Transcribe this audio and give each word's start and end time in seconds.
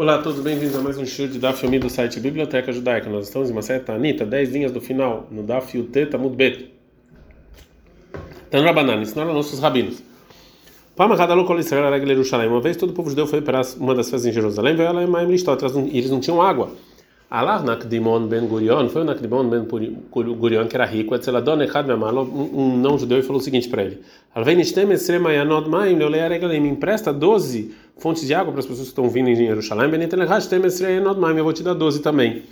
Olá 0.00 0.14
a 0.14 0.18
todos, 0.22 0.40
bem-vindos 0.40 0.76
a 0.76 0.80
mais 0.80 0.96
um 0.96 1.04
show 1.04 1.26
de 1.26 1.40
Daf 1.40 1.66
Yomi 1.66 1.80
do 1.80 1.90
site 1.90 2.20
Biblioteca 2.20 2.70
Judaica. 2.70 3.10
Nós 3.10 3.26
estamos 3.26 3.50
em 3.50 3.52
uma 3.52 3.62
certa 3.62 3.94
Anitta, 3.94 4.24
10 4.24 4.52
linhas 4.52 4.70
do 4.70 4.80
final, 4.80 5.26
no 5.28 5.42
Daf 5.42 5.76
Yute 5.76 6.06
Tamud 6.06 6.36
Bet. 6.36 6.72
Tan 8.48 8.62
Rabanan, 8.62 9.02
ensinaram 9.02 9.34
nossos 9.34 9.58
rabinos. 9.58 10.00
Uma 10.96 12.60
vez 12.60 12.76
todo 12.76 12.90
o 12.90 12.92
povo 12.92 13.10
judeu 13.10 13.26
foi 13.26 13.42
para 13.42 13.60
uma 13.76 13.92
das 13.92 14.08
festas 14.08 14.26
em 14.26 14.32
Jerusalém, 14.32 14.76
veio 14.76 14.88
em 14.88 15.96
eles 15.98 16.10
não 16.12 16.20
tinham 16.20 16.40
água. 16.40 16.70
Allah 17.30 17.62
Nakdimon 17.62 18.26
ben 18.26 18.46
Gurion, 18.46 18.88
foi 18.88 19.02
o 19.02 19.04
Nakdimon 19.04 19.50
ben 19.50 19.66
Gurion 20.10 20.66
que 20.66 20.76
era 20.76 20.86
rico, 20.86 21.14
Etzeladon 21.14 21.60
Echad 21.62 21.86
Memalo, 21.86 22.22
um 22.22 22.76
não 22.78 22.98
judeu, 22.98 23.18
e 23.18 23.22
falou 23.22 23.40
o 23.40 23.44
seguinte 23.44 23.68
para 23.68 23.82
ele: 23.82 24.00
Alveinistem 24.34 24.90
Esrema 24.92 25.32
Yanod 25.32 25.68
Maim, 25.68 25.96
Leolea 25.96 26.28
Regalim, 26.28 26.60
me 26.60 26.68
empresta 26.70 27.12
12 27.12 27.74
fontes 27.98 28.26
de 28.26 28.32
água 28.32 28.50
para 28.52 28.60
as 28.60 28.66
pessoas 28.66 28.88
que 28.88 28.92
estão 28.92 29.10
vindo 29.10 29.28
em 29.28 29.36
Jerusalém, 29.36 29.90
Benitelechastem 29.90 30.64
Esrema 30.64 30.92
Yanod 30.94 31.20
Maim, 31.20 31.36
eu 31.36 31.44
vou 31.44 31.52
te 31.52 31.62
dar 31.62 31.74
12 31.74 32.00
também. 32.00 32.44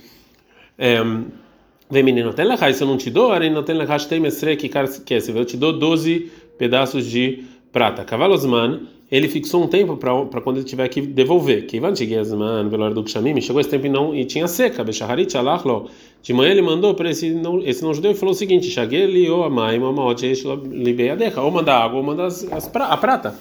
Vem 1.89 2.03
menino, 2.03 2.33
tem 2.33 2.45
lechai, 2.45 2.73
se 2.73 2.83
eu 2.83 2.87
não 2.87 2.97
te 2.97 3.09
dou, 3.09 3.31
arei 3.31 3.49
não 3.49 3.63
tem 3.63 3.75
lechastem 3.75 4.23
Esre 4.25 4.57
que 4.57 4.69
quer, 4.69 4.87
se 4.87 5.31
eu 5.31 5.45
te 5.45 5.57
dou 5.57 5.73
12 5.73 6.31
pedaços 6.57 7.05
de 7.05 7.45
prata. 7.71 8.03
Cavalosman 8.03 8.81
ele 9.09 9.29
fixou 9.29 9.63
um 9.63 9.67
tempo 9.67 9.95
para 9.95 10.41
quando 10.41 10.57
ele 10.57 10.65
tiver 10.65 10.87
que 10.89 10.99
devolver. 11.01 11.65
Que 11.65 11.79
Vantigezman, 11.79 12.67
Velor 12.67 12.93
do 12.93 13.03
Kshamim, 13.03 13.39
chegou 13.39 13.61
esse 13.61 13.69
tempo 13.69 13.85
e 13.85 13.89
não 13.89 14.13
e 14.13 14.25
tinha 14.25 14.47
seca. 14.47 14.83
Bechaharit 14.83 15.31
Shalachlo. 15.31 15.89
De 16.21 16.33
manhã 16.33 16.51
ele 16.51 16.61
mandou 16.61 16.93
para 16.93 17.09
esse 17.09 17.31
não, 17.31 17.59
esse 17.63 17.81
não 17.81 17.93
judeu 17.93 18.11
e 18.11 18.15
falou 18.15 18.33
o 18.33 18.37
seguinte: 18.37 18.69
Shageli 18.69 19.29
ou 19.29 19.45
Amai, 19.45 19.79
Mamaot, 19.79 20.21
Libeiadecha. 20.69 21.41
Ou 21.41 21.49
manda 21.49 21.73
água 21.73 21.97
ou 21.97 22.03
manda 22.03 22.25
as, 22.25 22.43
as, 22.51 22.69
a 22.75 22.97
prata. 22.97 23.33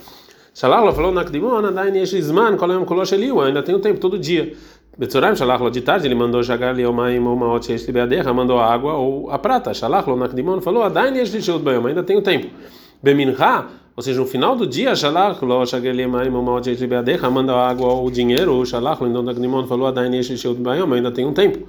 Shalachlo 0.55 0.93
falou 0.93 1.11
Nakdimon. 1.11 1.57
Ainda 3.41 3.63
tem 3.63 3.75
um 3.75 3.81
tempo, 3.81 3.99
todo 3.99 4.19
dia. 4.21 4.55
Betzoraim, 4.97 5.35
Shalachlo 5.35 5.69
de 5.69 5.81
tarde, 5.81 6.07
ele 6.07 6.15
mandou 6.15 6.45
Shageli 6.45 6.87
ou 6.87 6.93
Amai, 6.93 7.19
Mamaot, 7.19 7.69
Libeiadecha, 7.73 8.33
mandou 8.33 8.61
a 8.61 8.73
água 8.73 8.95
ou 8.95 9.33
a 9.33 9.39
prata. 9.39 9.75
Shalachlo 9.75 10.17
Nakdimon 10.17 10.61
falou 10.61 10.85
Adain 10.85 11.17
Yeshizman, 11.17 11.85
ainda 11.89 12.05
tem 12.05 12.17
um 12.17 12.23
tempo. 12.23 12.47
Beminha 13.03 13.35
ou 13.97 14.03
seja, 14.03 14.21
no 14.21 14.27
final 14.27 14.55
do 14.55 14.67
dia, 14.67 14.95
Shalach, 14.95 15.43
lo 15.43 15.65
manda 17.31 17.55
água 17.55 17.95
ou 17.95 18.11
dinheiro, 18.11 18.55
ou 18.55 18.67
Shalach, 18.67 19.03
então 19.03 19.25
Dagnimon 19.25 19.67
falou, 19.67 19.87
Adain 19.87 20.15
yeshishut 20.15 20.61
bayom, 20.61 20.93
ainda 20.93 21.11
tem 21.11 21.25
um 21.25 21.33
tempo. 21.33 21.67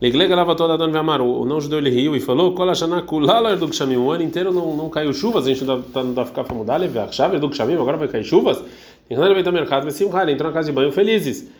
Leglega 0.00 0.34
lava 0.34 0.54
toda 0.54 0.72
a 0.72 0.76
dona 0.78 0.92
Vamaru, 0.92 1.42
o 1.42 1.44
não 1.44 1.60
judeu 1.60 1.78
ele 1.78 1.90
riu 1.90 2.16
e 2.16 2.20
falou, 2.20 2.54
do 2.54 3.68
Kshamim, 3.68 3.96
o 3.96 4.10
ano 4.10 4.22
inteiro 4.22 4.52
não, 4.52 4.74
não 4.74 4.88
caiu 4.88 5.12
chuvas, 5.12 5.46
a 5.46 5.48
gente 5.48 5.64
não 5.64 5.82
dá, 5.92 6.02
não 6.02 6.14
dá 6.14 6.24
ficar 6.24 6.44
a 6.44 7.12
chave 7.12 7.38
do 7.38 7.50
Kshamim, 7.50 7.74
agora 7.74 7.98
vai 7.98 8.08
cair 8.08 8.24
chuvas. 8.24 8.62
Ele 9.10 9.34
veio 9.34 9.52
mercado, 9.52 9.82
vai 9.82 9.92
sim, 9.92 10.10
ele 10.22 10.32
entrou 10.32 10.50
na 10.50 10.54
casa 10.54 10.68
de 10.68 10.72
banho 10.72 10.90
felizes. 10.90 11.50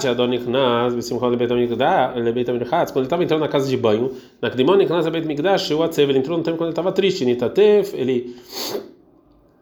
Tia 0.00 0.14
Dona 0.14 0.34
Ignaz, 0.34 0.94
Bessimchol 0.94 1.28
Lebeit 1.28 1.52
Amigdash, 1.52 2.90
quando 2.90 2.96
ele 2.96 3.06
estava 3.06 3.22
entrando 3.22 3.40
na 3.40 3.48
casa 3.48 3.68
de 3.68 3.76
banho, 3.76 4.10
na 4.40 4.50
Kdimon 4.50 4.80
Ignaz 4.80 5.04
Lebeit 5.04 5.24
Amigdash, 5.24 5.70
o 5.72 5.82
Atzev, 5.82 6.10
ele 6.10 6.18
entrou 6.18 6.36
no 6.38 6.42
tempo 6.42 6.56
quando 6.56 6.68
ele 6.68 6.72
estava 6.72 6.92
triste, 6.92 7.24
Nitatef, 7.24 7.94
ele 7.94 8.34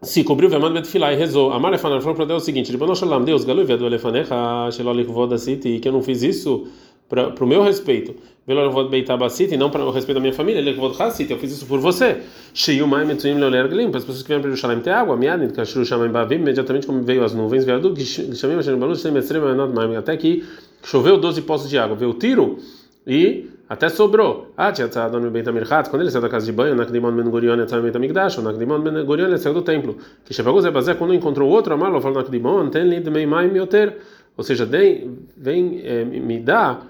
se 0.05 0.22
cobriu 0.24 0.50
o 0.50 0.70
bet 0.70 0.86
filar 0.86 1.12
e 1.12 1.16
rezou. 1.16 1.52
A 1.52 1.58
Marefana 1.58 2.00
falou 2.00 2.14
para 2.14 2.27
Deus 2.27 2.42
o 2.42 2.47
seguinte: 2.47 2.77
Deus, 2.77 3.00
Deus, 3.24 3.44
Galu 3.44 3.64
vedo 3.64 3.86
elefanecha, 3.86 4.70
Shelolik 4.70 5.11
voda 5.11 5.38
city, 5.38 5.78
que 5.80 5.88
eu 5.88 5.92
não 5.92 6.02
fiz 6.02 6.22
isso 6.22 6.66
para 7.08 7.33
o 7.42 7.46
meu 7.46 7.62
respeito. 7.62 8.14
Velo 8.46 8.70
vod 8.70 8.91
beitabacity, 8.91 9.56
não 9.56 9.70
para 9.70 9.83
o 9.84 9.91
respeito 9.91 10.16
da 10.16 10.20
minha 10.20 10.33
família. 10.33 10.61
Ele 10.61 10.74
vod 10.74 10.94
city, 11.11 11.33
eu 11.33 11.38
fiz 11.38 11.52
isso 11.52 11.66
por 11.66 11.80
você. 11.80 12.19
Sheiu 12.52 12.86
mai 12.86 13.05
metzuim 13.05 13.34
leoler 13.34 13.69
glim, 13.69 13.91
para 13.91 13.98
as 13.98 14.05
pessoas 14.05 14.22
que 14.22 14.28
vêm 14.28 14.41
para 14.41 14.50
Jerusalém 14.50 14.80
ter 14.80 14.91
água. 14.91 15.16
Miadin 15.16 15.48
kashiru 15.48 15.84
shamai 15.84 16.08
bavim, 16.08 16.36
imediatamente 16.36 16.86
como 16.86 17.02
veio 17.02 17.24
as 17.24 17.34
nuvens, 17.34 17.64
veio 17.64 17.80
do 17.80 17.98
shamim 17.98 18.62
shamim 18.62 18.78
balu, 18.78 18.94
shem 18.94 19.16
etzrem 19.16 19.42
anot 19.42 19.74
mai, 19.74 19.96
até 19.96 20.16
que 20.16 20.44
choveu 20.83 21.16
12 21.18 21.42
poços 21.42 21.70
de 21.70 21.78
água. 21.78 21.96
Veio 21.96 22.11
o 22.11 22.14
tiro 22.14 22.58
e 23.06 23.48
até 23.75 23.89
sobrou. 23.89 24.53
Ah, 24.56 24.72
tinha 24.72 24.89
no 25.08 25.30
Beit 25.30 25.48
Amirchat, 25.48 25.91
quando 25.91 26.03
ele 26.03 26.11
saiu 26.11 26.22
da 26.22 26.28
casa 26.28 26.47
de 26.47 26.53
banho, 26.53 26.75
Nakdimon 26.75 27.12
Ben 27.12 27.28
Gurion 27.28 27.55
e 27.55 27.80
Beit 27.83 27.96
Amigdash, 27.96 28.39
Nakdimon 28.39 28.80
Ben 28.80 29.05
Gurion 29.05 29.36
saiu 29.36 29.55
do 29.55 29.62
templo. 29.62 29.96
Que 30.24 30.33
Shevagos 30.33 30.62
Zebazé, 30.62 30.95
quando 30.95 31.12
encontrou 31.12 31.51
outro, 31.51 31.74
Amalo 31.74 32.01
falou 32.01 32.18
Nakdimon, 32.18 32.70
tem 32.70 32.84
lid 32.84 33.08
mai 33.27 33.48
mioter. 33.48 33.98
Ou 34.36 34.42
seja, 34.42 34.64
vem 34.67 35.83
é, 35.84 36.05
me 36.05 36.40
dá 36.40 36.80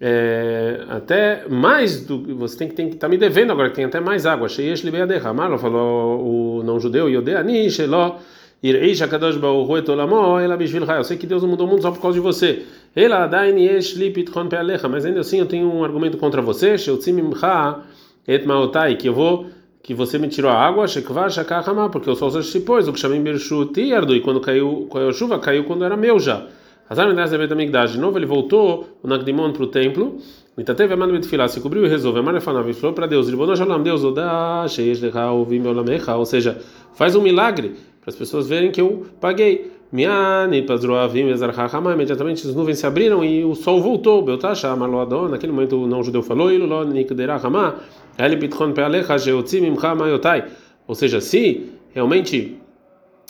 é, 0.00 0.84
até 0.88 1.44
mais 1.48 2.06
do 2.06 2.36
você 2.36 2.56
tem 2.56 2.68
que 2.68 2.74
tem 2.74 2.88
que 2.88 2.96
tá 2.96 3.06
me 3.08 3.18
devendo 3.18 3.52
agora 3.52 3.68
que 3.68 3.76
tem 3.76 3.84
até 3.84 4.00
mais 4.00 4.24
água. 4.24 4.48
Sheish 4.48 4.82
libei 4.82 5.02
adecha. 5.02 5.28
Amalo 5.28 5.58
falou 5.58 6.58
o 6.58 6.62
não 6.62 6.80
judeu 6.80 7.08
Yodeani 7.08 7.70
Shelo. 7.70 8.16
Ireish 8.62 9.02
Akadosh 9.02 9.38
Baruch 9.38 9.78
et 9.78 9.88
olamo 9.88 10.38
ela 10.38 10.54
bishvil 10.54 10.84
Eu 10.84 11.04
sei 11.04 11.16
que 11.16 11.26
Deus 11.26 11.42
não 11.42 11.48
mudou 11.48 11.66
o 11.66 11.70
mundo 11.70 11.80
só 11.80 11.90
por 11.90 12.00
causa 12.00 12.14
de 12.14 12.20
você. 12.20 12.62
Ela 12.94 13.26
dain 13.26 13.56
yesh 13.58 13.94
li 13.96 14.10
pitchon 14.10 14.48
pe'alecha. 14.48 14.88
Mas 14.88 15.04
ainda 15.04 15.20
assim 15.20 15.38
eu 15.38 15.46
tenho 15.46 15.72
um 15.72 15.84
argumento 15.84 16.18
contra 16.18 16.42
você. 16.42 16.76
Sheutzim 16.76 17.18
imcha 17.18 17.80
et 18.26 18.46
maotai. 18.46 18.96
Que 18.96 19.08
eu 19.08 19.14
vou 19.14 19.46
que 19.82 19.94
você 19.94 20.18
me 20.18 20.28
tirou 20.28 20.50
a 20.50 20.54
água, 20.54 20.86
shekvar 20.86 21.30
shakachama, 21.30 21.88
porque 21.88 22.10
o 22.10 22.14
sol 22.14 22.30
se 22.42 22.60
pôs, 22.60 22.86
o 22.86 22.92
que 22.92 23.00
chamei 23.00 23.18
bershuti 23.18 23.88
yardu, 23.88 24.14
e 24.14 24.20
quando 24.20 24.40
caiu, 24.40 24.86
caiu 24.92 25.08
a 25.08 25.12
chuva, 25.12 25.38
caiu 25.38 25.64
quando 25.64 25.84
era 25.84 25.96
meu 25.96 26.18
já. 26.18 26.46
Hazar 26.88 27.06
Mendas 27.06 27.30
Debet 27.30 27.52
Amigdash, 27.52 27.92
de 27.92 27.98
novo 27.98 28.18
ele 28.18 28.26
voltou, 28.26 28.98
o 29.02 29.08
Nagdimon 29.08 29.52
para 29.52 29.62
o 29.62 29.66
templo, 29.68 30.18
e 30.58 30.64
Tatev 30.64 30.92
Amado 30.92 31.12
Betfilah, 31.12 31.48
se 31.48 31.60
cobriu 31.60 31.86
e 31.86 31.88
resolveu, 31.88 32.20
Amar 32.20 32.34
Efanav, 32.34 32.68
e 32.68 32.74
falou 32.74 32.94
para 32.94 33.06
Deus, 33.06 33.28
Ribono 33.28 33.56
Shalom, 33.56 33.82
Deus, 33.82 34.04
Oda, 34.04 34.66
Sheish 34.68 35.00
Lecha, 35.00 35.30
Ovim 35.30 35.64
Olamecha, 35.66 36.16
ou 36.16 36.26
seja, 36.26 36.60
faz 36.92 37.14
um 37.14 37.22
milagre, 37.22 37.76
para 38.00 38.10
as 38.10 38.16
pessoas 38.16 38.48
verem 38.48 38.70
que 38.70 38.80
eu 38.80 39.06
paguei. 39.20 39.72
Miani, 39.92 40.62
Pazroavim, 40.62 41.28
Ezarchachama, 41.30 41.92
imediatamente 41.92 42.46
as 42.46 42.54
nuvens 42.54 42.78
se 42.78 42.86
abriram 42.86 43.24
e 43.24 43.44
o 43.44 43.54
sol 43.54 43.82
voltou. 43.82 44.22
Beltasha, 44.22 44.74
Marloadon, 44.76 45.28
naquele 45.28 45.52
momento 45.52 45.82
o 45.82 45.86
não-judeu 45.86 46.22
falou, 46.22 46.52
Ilulon, 46.52 46.84
Nikderachama, 46.84 47.76
Eli 48.16 48.36
Pitchon 48.36 48.72
Pealecha, 48.72 49.18
Geotzim, 49.18 49.66
Imcha, 49.66 49.94
Mayotai. 49.94 50.44
Ou 50.86 50.94
seja, 50.94 51.20
se 51.20 51.70
realmente 51.92 52.56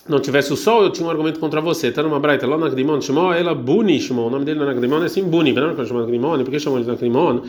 não 0.08 0.20
tivesse 0.20 0.52
o 0.52 0.56
sol, 0.56 0.82
eu 0.82 0.90
tinha 0.90 1.06
um 1.06 1.10
argumento 1.10 1.40
contra 1.40 1.60
você. 1.60 1.90
Tá 1.90 2.02
numa 2.02 2.20
braita, 2.20 2.46
lá 2.46 2.58
na 2.58 2.68
Grimon, 2.68 3.00
chamou 3.00 3.32
ela 3.32 3.54
Buni, 3.54 4.00
chamou. 4.00 4.26
O 4.26 4.30
nome 4.30 4.44
dele 4.44 4.58
na 4.60 4.74
Grimon 4.74 5.02
é 5.02 5.06
assim 5.06 5.22
Buni. 5.22 5.52
Não 5.52 5.70
é 5.70 5.86
chamado 5.86 6.06
Grimon, 6.06 6.42
por 6.44 6.50
que 6.50 6.58
chamou 6.58 6.78
ele 6.78 6.88
na 6.88 6.94
Grimon? 6.94 7.40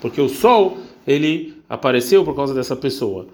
Porque 0.00 0.20
o 0.20 0.28
sol, 0.28 0.78
ele 1.06 1.54
apareceu 1.68 2.24
por 2.24 2.34
causa 2.34 2.54
dessa 2.54 2.76
pessoa. 2.76 3.26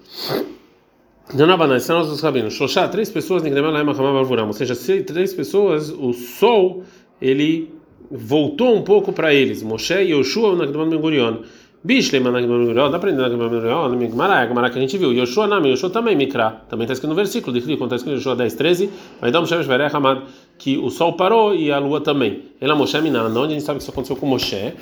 Janabanai, 1.33 1.79
são 1.79 2.01
os 2.01 2.21
rabinos. 2.21 2.53
Xoxá, 2.53 2.87
três 2.87 3.09
pessoas, 3.09 3.43
ou 3.43 4.53
seja, 4.53 4.75
se 4.75 5.01
três 5.01 5.33
pessoas, 5.33 5.89
o 5.89 6.13
sol, 6.13 6.83
ele 7.19 7.73
voltou 8.11 8.75
um 8.75 8.83
pouco 8.83 9.11
para 9.11 9.33
eles. 9.33 9.63
Moshe, 9.63 9.93
Yoshua, 9.93 10.51
o 10.51 10.55
Nagdaman 10.55 10.89
Ben 10.89 10.99
Gurion. 10.99 11.37
Bishlema 11.83 12.31
Nagdaman 12.31 12.59
Ben 12.59 12.67
Gurion, 12.67 12.91
dá 12.91 12.99
para 12.99 13.09
entender 13.09 13.29
Nagdaman 13.29 13.49
Ben 13.49 13.59
Gurion, 13.59 13.89
Migmará, 13.95 14.45
Gmará 14.45 14.69
que 14.69 14.77
a 14.77 14.81
gente 14.81 14.97
viu. 14.97 15.11
Yoshua 15.11 15.47
Nami, 15.47 15.69
Yoshua 15.69 15.89
também, 15.89 16.15
Mikra. 16.15 16.61
Também 16.69 16.85
está 16.85 16.93
escrito 16.93 17.09
no 17.09 17.15
versículo, 17.15 17.59
de 17.59 17.61
quando 17.75 17.93
está 17.93 17.95
escrito 17.95 18.17
Yoshua 18.17 18.35
10, 18.35 18.53
13, 18.53 18.89
vai 19.19 19.31
dar 19.31 19.41
um 19.41 19.47
Shemesh 19.47 19.65
Verech 19.65 19.95
Hamad, 19.95 20.21
que 20.59 20.77
o 20.77 20.91
sol 20.91 21.13
parou 21.13 21.55
e 21.55 21.71
a 21.71 21.79
lua 21.79 22.01
também. 22.01 22.43
Ela 22.61 22.75
Moshe 22.75 23.01
Minan, 23.01 23.29
onde 23.29 23.53
a 23.53 23.57
gente 23.57 23.63
sabe 23.63 23.77
que 23.77 23.83
isso 23.83 23.91
aconteceu 23.91 24.15
com 24.15 24.27
Moshe. 24.27 24.73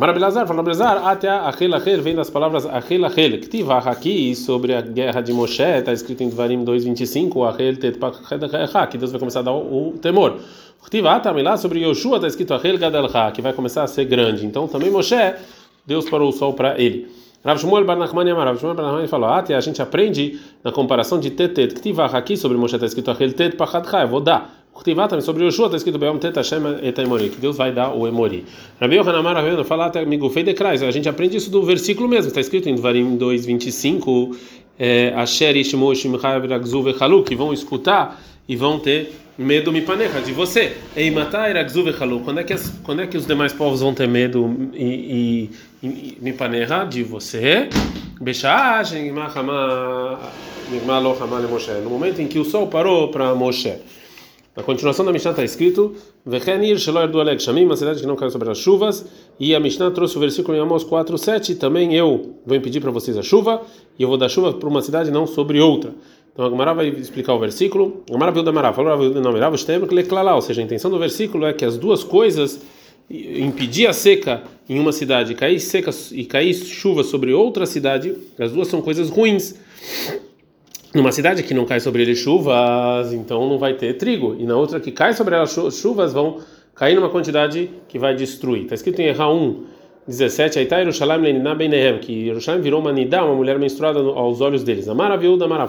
Amar 0.00 0.14
falou 0.46 0.60
Abelazar, 0.60 1.08
até 1.08 1.28
Achel 1.28 1.74
Achel, 1.74 2.00
vem 2.00 2.14
das 2.14 2.30
palavras 2.30 2.64
Achel 2.64 3.04
Achel, 3.04 3.40
que 3.40 3.64
aqui 3.68 4.32
sobre 4.36 4.72
a 4.72 4.80
guerra 4.80 5.20
de 5.20 5.32
Moshe, 5.32 5.60
está 5.60 5.92
escrito 5.92 6.22
em 6.22 6.28
Dvarim 6.28 6.64
2.25, 6.64 7.48
Achel 7.48 7.76
Tetpach 7.76 8.16
que 8.88 8.96
Deus 8.96 9.10
vai 9.10 9.18
começar 9.18 9.40
a 9.40 9.42
dar 9.42 9.52
o, 9.52 9.98
temor. 10.00 10.36
Tiva 10.88 11.20
lá 11.42 11.56
sobre 11.56 11.80
Yoshua, 11.80 12.18
está 12.18 12.28
escrito 12.28 12.54
Achel 12.54 12.78
Gadelcha, 12.78 13.32
que 13.32 13.42
vai 13.42 13.52
começar 13.52 13.82
a 13.82 13.88
ser 13.88 14.04
grande. 14.04 14.46
Então 14.46 14.68
também 14.68 14.88
Moshe, 14.88 15.16
Deus 15.84 16.08
parou 16.08 16.28
o 16.28 16.32
sol 16.32 16.52
para 16.52 16.80
ele. 16.80 17.08
Rav 17.44 17.58
Shmuel 17.58 17.84
Bar 17.84 17.96
Nachman 17.96 18.28
Yamar, 18.28 18.46
Rav 18.46 18.58
Shmuel 18.60 18.76
Bar 18.76 18.84
Nachman 18.84 19.08
falou, 19.08 19.30
até 19.30 19.56
a 19.56 19.60
gente 19.60 19.82
aprende 19.82 20.38
na 20.62 20.70
comparação 20.70 21.18
de 21.18 21.30
Tetet, 21.30 21.74
que 21.74 21.80
tiva 21.80 22.04
aqui 22.04 22.36
sobre 22.36 22.56
Moshe, 22.56 22.76
está 22.76 22.86
escrito 22.86 23.10
Achel 23.10 23.32
Tet 23.32 23.56
Pachadcha, 23.56 24.02
eu 24.02 24.08
vou 24.08 24.20
dar. 24.20 24.57
Kurtivá 24.78 25.08
sobre 25.20 25.44
Yoshua 25.44 25.66
está 25.66 25.76
escrito 25.76 25.98
Beom 25.98 26.18
Tet 26.18 26.36
Hashem 26.36 26.62
et 26.84 26.96
Emori, 27.00 27.30
que 27.30 27.40
Deus 27.40 27.56
vai 27.56 27.72
dar 27.72 27.92
o 27.92 28.06
Emori. 28.06 28.44
Rabi 28.80 28.94
Yohanan 28.94 29.18
Amar 29.18 29.34
Rabi 29.34 29.64
fala 29.64 29.86
até 29.86 29.98
amigo 29.98 30.30
Fei 30.30 30.44
de 30.44 30.54
Krais, 30.54 30.84
a 30.84 30.90
gente 30.92 31.08
aprende 31.08 31.36
isso 31.36 31.50
do 31.50 31.64
versículo 31.64 32.08
mesmo, 32.08 32.28
está 32.28 32.40
escrito 32.40 32.68
em 32.68 32.76
Dvarim 32.76 33.18
2:25, 33.18 34.36
Asher 35.16 35.56
Ishmo 35.56 35.92
Shimcha 35.96 36.38
Viragzu 36.38 36.80
Vechalu, 36.80 37.24
que 37.24 37.34
vão 37.34 37.52
escutar 37.52 38.22
e 38.48 38.54
vão 38.54 38.78
ter 38.78 39.12
medo 39.36 39.72
mipanecha 39.72 40.20
de 40.20 40.30
você. 40.30 40.76
Ei 40.94 41.10
matar 41.10 41.50
Iragzu 41.50 41.82
Vechalu, 41.82 42.20
quando 42.20 42.38
é 42.38 42.44
que 42.44 42.54
quando 42.84 43.02
é 43.02 43.06
que 43.08 43.16
os 43.16 43.26
demais 43.26 43.52
povos 43.52 43.80
vão 43.80 43.92
ter 43.92 44.06
medo 44.06 44.70
e, 44.74 45.50
e, 45.82 45.88
e 45.88 46.18
mipanecha 46.20 46.84
de 46.84 47.02
você? 47.02 47.68
Bechá, 48.20 48.84
Shengimachama 48.84 50.20
no 51.82 51.90
momento 51.90 52.20
em 52.20 52.28
que 52.28 52.38
o 52.38 52.44
sol 52.44 52.68
parou 52.68 53.08
para 53.08 53.34
Moshe. 53.34 53.72
Na 54.58 54.64
continuação 54.64 55.04
da 55.04 55.12
Mishnah 55.12 55.30
está 55.30 55.44
escrito: 55.44 55.94
Vechenir 56.26 56.76
Shelor 56.80 57.06
do 57.06 57.20
Alek 57.20 57.40
Shamim, 57.40 57.64
uma 57.64 57.76
cidade 57.76 58.00
que 58.00 58.06
não 58.08 58.16
caiu 58.16 58.32
sobre 58.32 58.50
as 58.50 58.58
chuvas. 58.58 59.06
E 59.38 59.54
a 59.54 59.60
Mishnah 59.60 59.92
trouxe 59.92 60.16
o 60.16 60.20
versículo 60.20 60.58
em 60.58 60.60
Amos 60.60 60.82
4:7. 60.84 61.54
Também 61.54 61.94
eu 61.94 62.34
vou 62.44 62.56
impedir 62.56 62.80
para 62.80 62.90
vocês 62.90 63.16
a 63.16 63.22
chuva, 63.22 63.62
e 63.96 64.02
eu 64.02 64.08
vou 64.08 64.18
dar 64.18 64.28
chuva 64.28 64.52
para 64.52 64.68
uma 64.68 64.82
cidade 64.82 65.12
não 65.12 65.28
sobre 65.28 65.60
outra. 65.60 65.94
Então 66.32 66.44
a 66.44 66.50
Gemara 66.50 66.74
vai 66.74 66.88
explicar 66.88 67.34
o 67.34 67.38
versículo. 67.38 68.02
Gemara 68.10 68.32
viu 68.32 68.42
da 68.42 68.50
Mara, 68.50 68.72
falou 68.72 68.90
Rav 68.90 69.14
não 69.20 69.32
Marav, 69.32 70.34
ou 70.34 70.42
seja, 70.42 70.60
a 70.60 70.64
intenção 70.64 70.90
do 70.90 70.98
versículo 70.98 71.46
é 71.46 71.52
que 71.52 71.64
as 71.64 71.78
duas 71.78 72.02
coisas 72.02 72.60
impedir 73.08 73.86
a 73.86 73.92
seca 73.92 74.42
em 74.68 74.80
uma 74.80 74.90
cidade, 74.90 75.36
cair 75.36 75.60
seca 75.60 75.92
e 76.10 76.24
cair 76.24 76.52
chuva 76.52 77.04
sobre 77.04 77.32
outra 77.32 77.64
cidade, 77.64 78.12
as 78.36 78.50
duas 78.50 78.66
são 78.66 78.82
coisas 78.82 79.08
ruins. 79.08 79.54
Numa 80.94 81.12
cidade 81.12 81.42
que 81.42 81.52
não 81.52 81.66
cai 81.66 81.80
sobre 81.80 82.02
ele 82.02 82.14
chuvas, 82.14 83.12
então 83.12 83.46
não 83.46 83.58
vai 83.58 83.74
ter 83.74 83.94
trigo, 83.94 84.34
e 84.38 84.44
na 84.44 84.56
outra 84.56 84.80
que 84.80 84.90
cai 84.90 85.12
sobre 85.12 85.34
ela 85.34 85.46
chuvas 85.46 86.14
vão 86.14 86.38
cair 86.74 86.94
numa 86.94 87.10
quantidade 87.10 87.70
que 87.86 87.98
vai 87.98 88.14
destruir. 88.14 88.62
Está 88.62 88.74
escrito 88.74 89.00
em 89.00 89.08
Erra 89.08 89.30
1, 89.30 89.64
17, 90.06 90.58
Aitá 90.60 90.78
Yerushalayim 90.78 91.42
Benehem, 91.56 91.98
que 91.98 92.28
Yerushalayim 92.28 92.62
virou 92.62 92.80
uma 92.80 92.90
nidá, 92.90 93.22
uma 93.22 93.34
mulher 93.34 93.58
menstruada 93.58 93.98
aos 93.98 94.40
olhos 94.40 94.64
deles. 94.64 94.88
Amara 94.88 95.18
viúda, 95.18 95.44
Amara, 95.44 95.68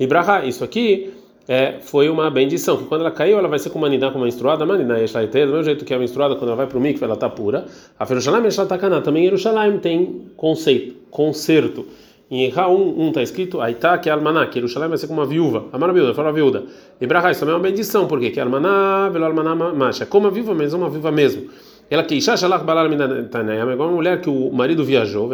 Ibraha, 0.00 0.46
isso 0.46 0.64
aqui 0.64 1.12
é, 1.46 1.74
foi 1.82 2.08
uma 2.08 2.30
bendição, 2.30 2.78
que 2.78 2.84
quando 2.84 3.02
ela 3.02 3.10
caiu, 3.10 3.38
ela 3.38 3.48
vai 3.48 3.58
ser 3.58 3.68
como 3.68 3.84
uma 3.84 3.90
nidá, 3.90 4.10
como 4.10 4.24
menstruada, 4.24 4.64
manidá 4.64 4.96
Yeshlaite, 4.96 5.44
do 5.44 5.52
mesmo 5.52 5.64
jeito 5.64 5.84
que 5.84 5.92
a 5.92 5.98
menstruada, 5.98 6.36
quando 6.36 6.48
ela 6.48 6.56
vai 6.56 6.66
para 6.66 6.78
o 6.78 6.80
mikve, 6.80 7.04
ela 7.04 7.14
está 7.14 7.28
pura. 7.28 7.66
A 7.98 8.04
Yerushalayim 8.04 8.46
Yeshlatakanah, 8.46 9.02
também 9.02 9.24
Yerushalayim 9.24 9.78
tem 9.78 10.22
conceito, 10.36 10.94
conserto. 11.10 11.86
Em 12.30 12.46
Erra 12.46 12.68
1 12.68 13.08
está 13.08 13.22
escrito 13.22 13.60
Aitá, 13.60 13.98
que 13.98 14.08
é 14.08 14.12
Almaná, 14.12 14.46
que 14.46 14.58
Yerushalayim 14.58 14.88
vai 14.88 14.98
ser 14.98 15.06
como 15.06 15.20
uma 15.20 15.26
viúva. 15.26 15.66
Amara 15.72 15.92
viúda, 15.92 16.14
fala 16.14 16.32
viúda. 16.32 16.64
Ibraha, 17.00 17.30
isso 17.30 17.40
também 17.40 17.54
é 17.54 17.56
uma 17.56 17.62
bendição, 17.62 18.06
porque 18.06 18.30
que 18.30 18.40
Almaná, 18.40 19.10
velo 19.10 19.26
Almaná 19.26 19.54
macha, 19.54 20.06
como 20.06 20.26
uma 20.26 20.32
viúva, 20.32 20.54
mas 20.54 20.72
uma 20.72 20.88
viúva 20.88 21.12
mesmo. 21.12 21.50
Ela 21.90 22.02
que 22.02 22.14
Isha 22.14 22.34
Shalach 22.34 22.64
Balal 22.64 22.88
Minanayam, 22.88 23.68
é 23.68 23.72
igual 23.74 23.88
uma 23.90 23.96
mulher 23.96 24.22
que 24.22 24.30
o 24.30 24.50
marido 24.50 24.82
viajou, 24.82 25.28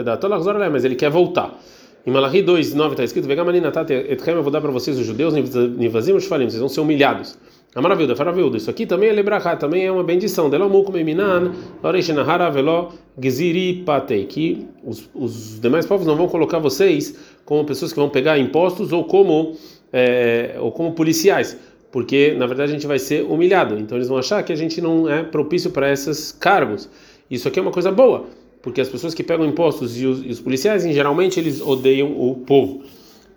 mas 0.72 0.84
ele 0.84 0.96
quer 0.96 1.10
voltar. 1.10 1.56
Em 2.04 2.10
Malachi 2.10 2.42
2:9 2.42 2.90
está 2.90 3.04
escrito: 3.04 3.28
Vegamaninatat 3.28 3.92
etchem, 3.92 4.34
eu 4.34 4.42
vou 4.42 4.50
dar 4.50 4.60
para 4.60 4.72
vocês 4.72 4.98
os 4.98 5.06
judeus, 5.06 5.32
nivazim 5.34 6.12
os 6.14 6.26
falim, 6.26 6.48
vocês 6.50 6.58
vão 6.58 6.68
ser 6.68 6.80
humilhados. 6.80 7.38
A 7.74 7.80
maravilha, 7.80 8.16
faravilda, 8.16 8.56
isso 8.56 8.68
aqui 8.68 8.84
também 8.84 9.10
é 9.10 9.12
lebrachá, 9.12 9.54
também 9.54 9.86
é 9.86 9.92
uma 9.92 10.02
bendição. 10.02 10.50
Que 14.24 14.66
os, 14.82 15.08
os 15.14 15.60
demais 15.60 15.86
povos 15.86 16.06
não 16.06 16.16
vão 16.16 16.26
colocar 16.26 16.58
vocês 16.58 17.16
como 17.44 17.64
pessoas 17.64 17.92
que 17.92 17.98
vão 17.98 18.08
pegar 18.08 18.38
impostos 18.38 18.92
ou 18.92 19.04
como 19.04 19.56
é, 19.92 20.56
ou 20.58 20.72
como 20.72 20.92
policiais, 20.92 21.56
porque 21.92 22.34
na 22.34 22.46
verdade 22.46 22.70
a 22.70 22.74
gente 22.74 22.86
vai 22.88 22.98
ser 22.98 23.22
humilhado. 23.22 23.78
Então 23.78 23.96
eles 23.96 24.08
vão 24.08 24.18
achar 24.18 24.42
que 24.42 24.52
a 24.52 24.56
gente 24.56 24.80
não 24.80 25.08
é 25.08 25.22
propício 25.22 25.70
para 25.70 25.92
esses 25.92 26.32
cargos. 26.32 26.88
Isso 27.30 27.46
aqui 27.46 27.60
é 27.60 27.62
uma 27.62 27.70
coisa 27.70 27.92
boa 27.92 28.26
porque 28.62 28.80
as 28.80 28.88
pessoas 28.88 29.14
que 29.14 29.22
pegam 29.22 29.46
impostos 29.46 30.00
e 30.00 30.06
os, 30.06 30.24
e 30.24 30.28
os 30.28 30.40
policiais, 30.40 30.82
geralmente, 30.82 31.40
eles 31.40 31.60
odeiam 31.60 32.12
o 32.12 32.34
povo. 32.34 32.82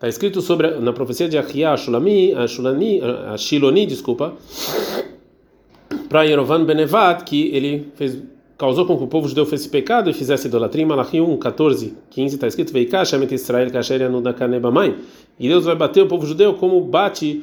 Está 0.03 0.09
escrito 0.09 0.41
sobre 0.41 0.69
na 0.81 0.91
profecia 0.91 1.29
de 1.29 1.37
Achia 1.37 1.77
Shulami, 1.77 2.33
a 2.33 2.45
Shulani, 2.45 2.99
a 3.01 3.37
Shiloni, 3.37 3.85
desculpa, 3.85 4.33
para 6.09 6.23
Yerovan 6.23 6.65
Benevat, 6.65 7.23
que 7.23 7.55
ele 7.55 7.87
fez, 7.95 8.21
causou 8.57 8.85
com 8.85 8.97
que 8.97 9.05
o 9.05 9.07
povo 9.07 9.29
judeu 9.29 9.45
fizesse 9.45 9.69
pecado 9.69 10.09
e 10.09 10.13
fizesse 10.13 10.49
idolatria. 10.49 10.85
Malachi 10.85 11.21
1, 11.21 11.37
14, 11.37 11.93
15 12.09 12.35
está 12.35 12.47
escrito: 12.47 12.73
Veikash 12.73 13.13
Israel 13.31 13.71
kasher 13.71 14.01
mãe. 14.73 14.97
E 15.39 15.47
Deus 15.47 15.63
vai 15.63 15.75
bater 15.77 16.03
o 16.03 16.07
povo 16.07 16.25
judeu 16.25 16.55
como 16.55 16.81
bate 16.81 17.41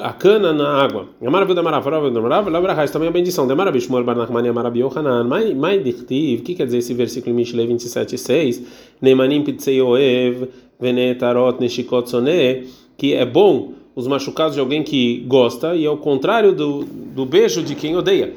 a 0.00 0.12
cana 0.12 0.52
na 0.52 0.82
água. 0.82 1.08
Amarabu 1.24 1.54
da 1.54 1.62
Maravarava 1.62 2.10
da 2.10 2.20
Marava, 2.20 2.50
Labrahais 2.50 2.90
também 2.90 3.06
é 3.06 3.10
a 3.10 3.12
bendição. 3.12 3.46
De 3.46 3.54
Marabi 3.54 3.80
Shmuel 3.80 4.04
Barnachmani 4.04 4.48
Amarabi 4.48 4.80
Yohanan. 4.80 5.24
Mai 5.24 5.78
Dichtiv, 5.78 6.40
o 6.40 6.42
que 6.42 6.54
quer 6.54 6.66
dizer 6.66 6.78
esse 6.78 6.92
versículo 6.94 7.32
em 7.32 7.36
Mishle 7.36 7.66
27, 7.66 8.18
6? 8.18 8.62
Neimanim 9.00 9.42
Pitzei 9.42 9.80
Oev, 9.80 10.48
Venetarot 10.82 11.60
Neshikot 11.60 12.10
Sone, 12.10 12.66
que 12.98 13.14
é 13.14 13.24
bom 13.24 13.72
os 13.94 14.08
machucados 14.08 14.54
de 14.54 14.60
alguém 14.60 14.82
que 14.82 15.24
gosta 15.28 15.76
e 15.76 15.84
é 15.84 15.90
o 15.90 15.96
contrário 15.96 16.52
do, 16.52 16.84
do 16.84 17.24
beijo 17.24 17.62
de 17.62 17.76
quem 17.76 17.96
odeia. 17.96 18.34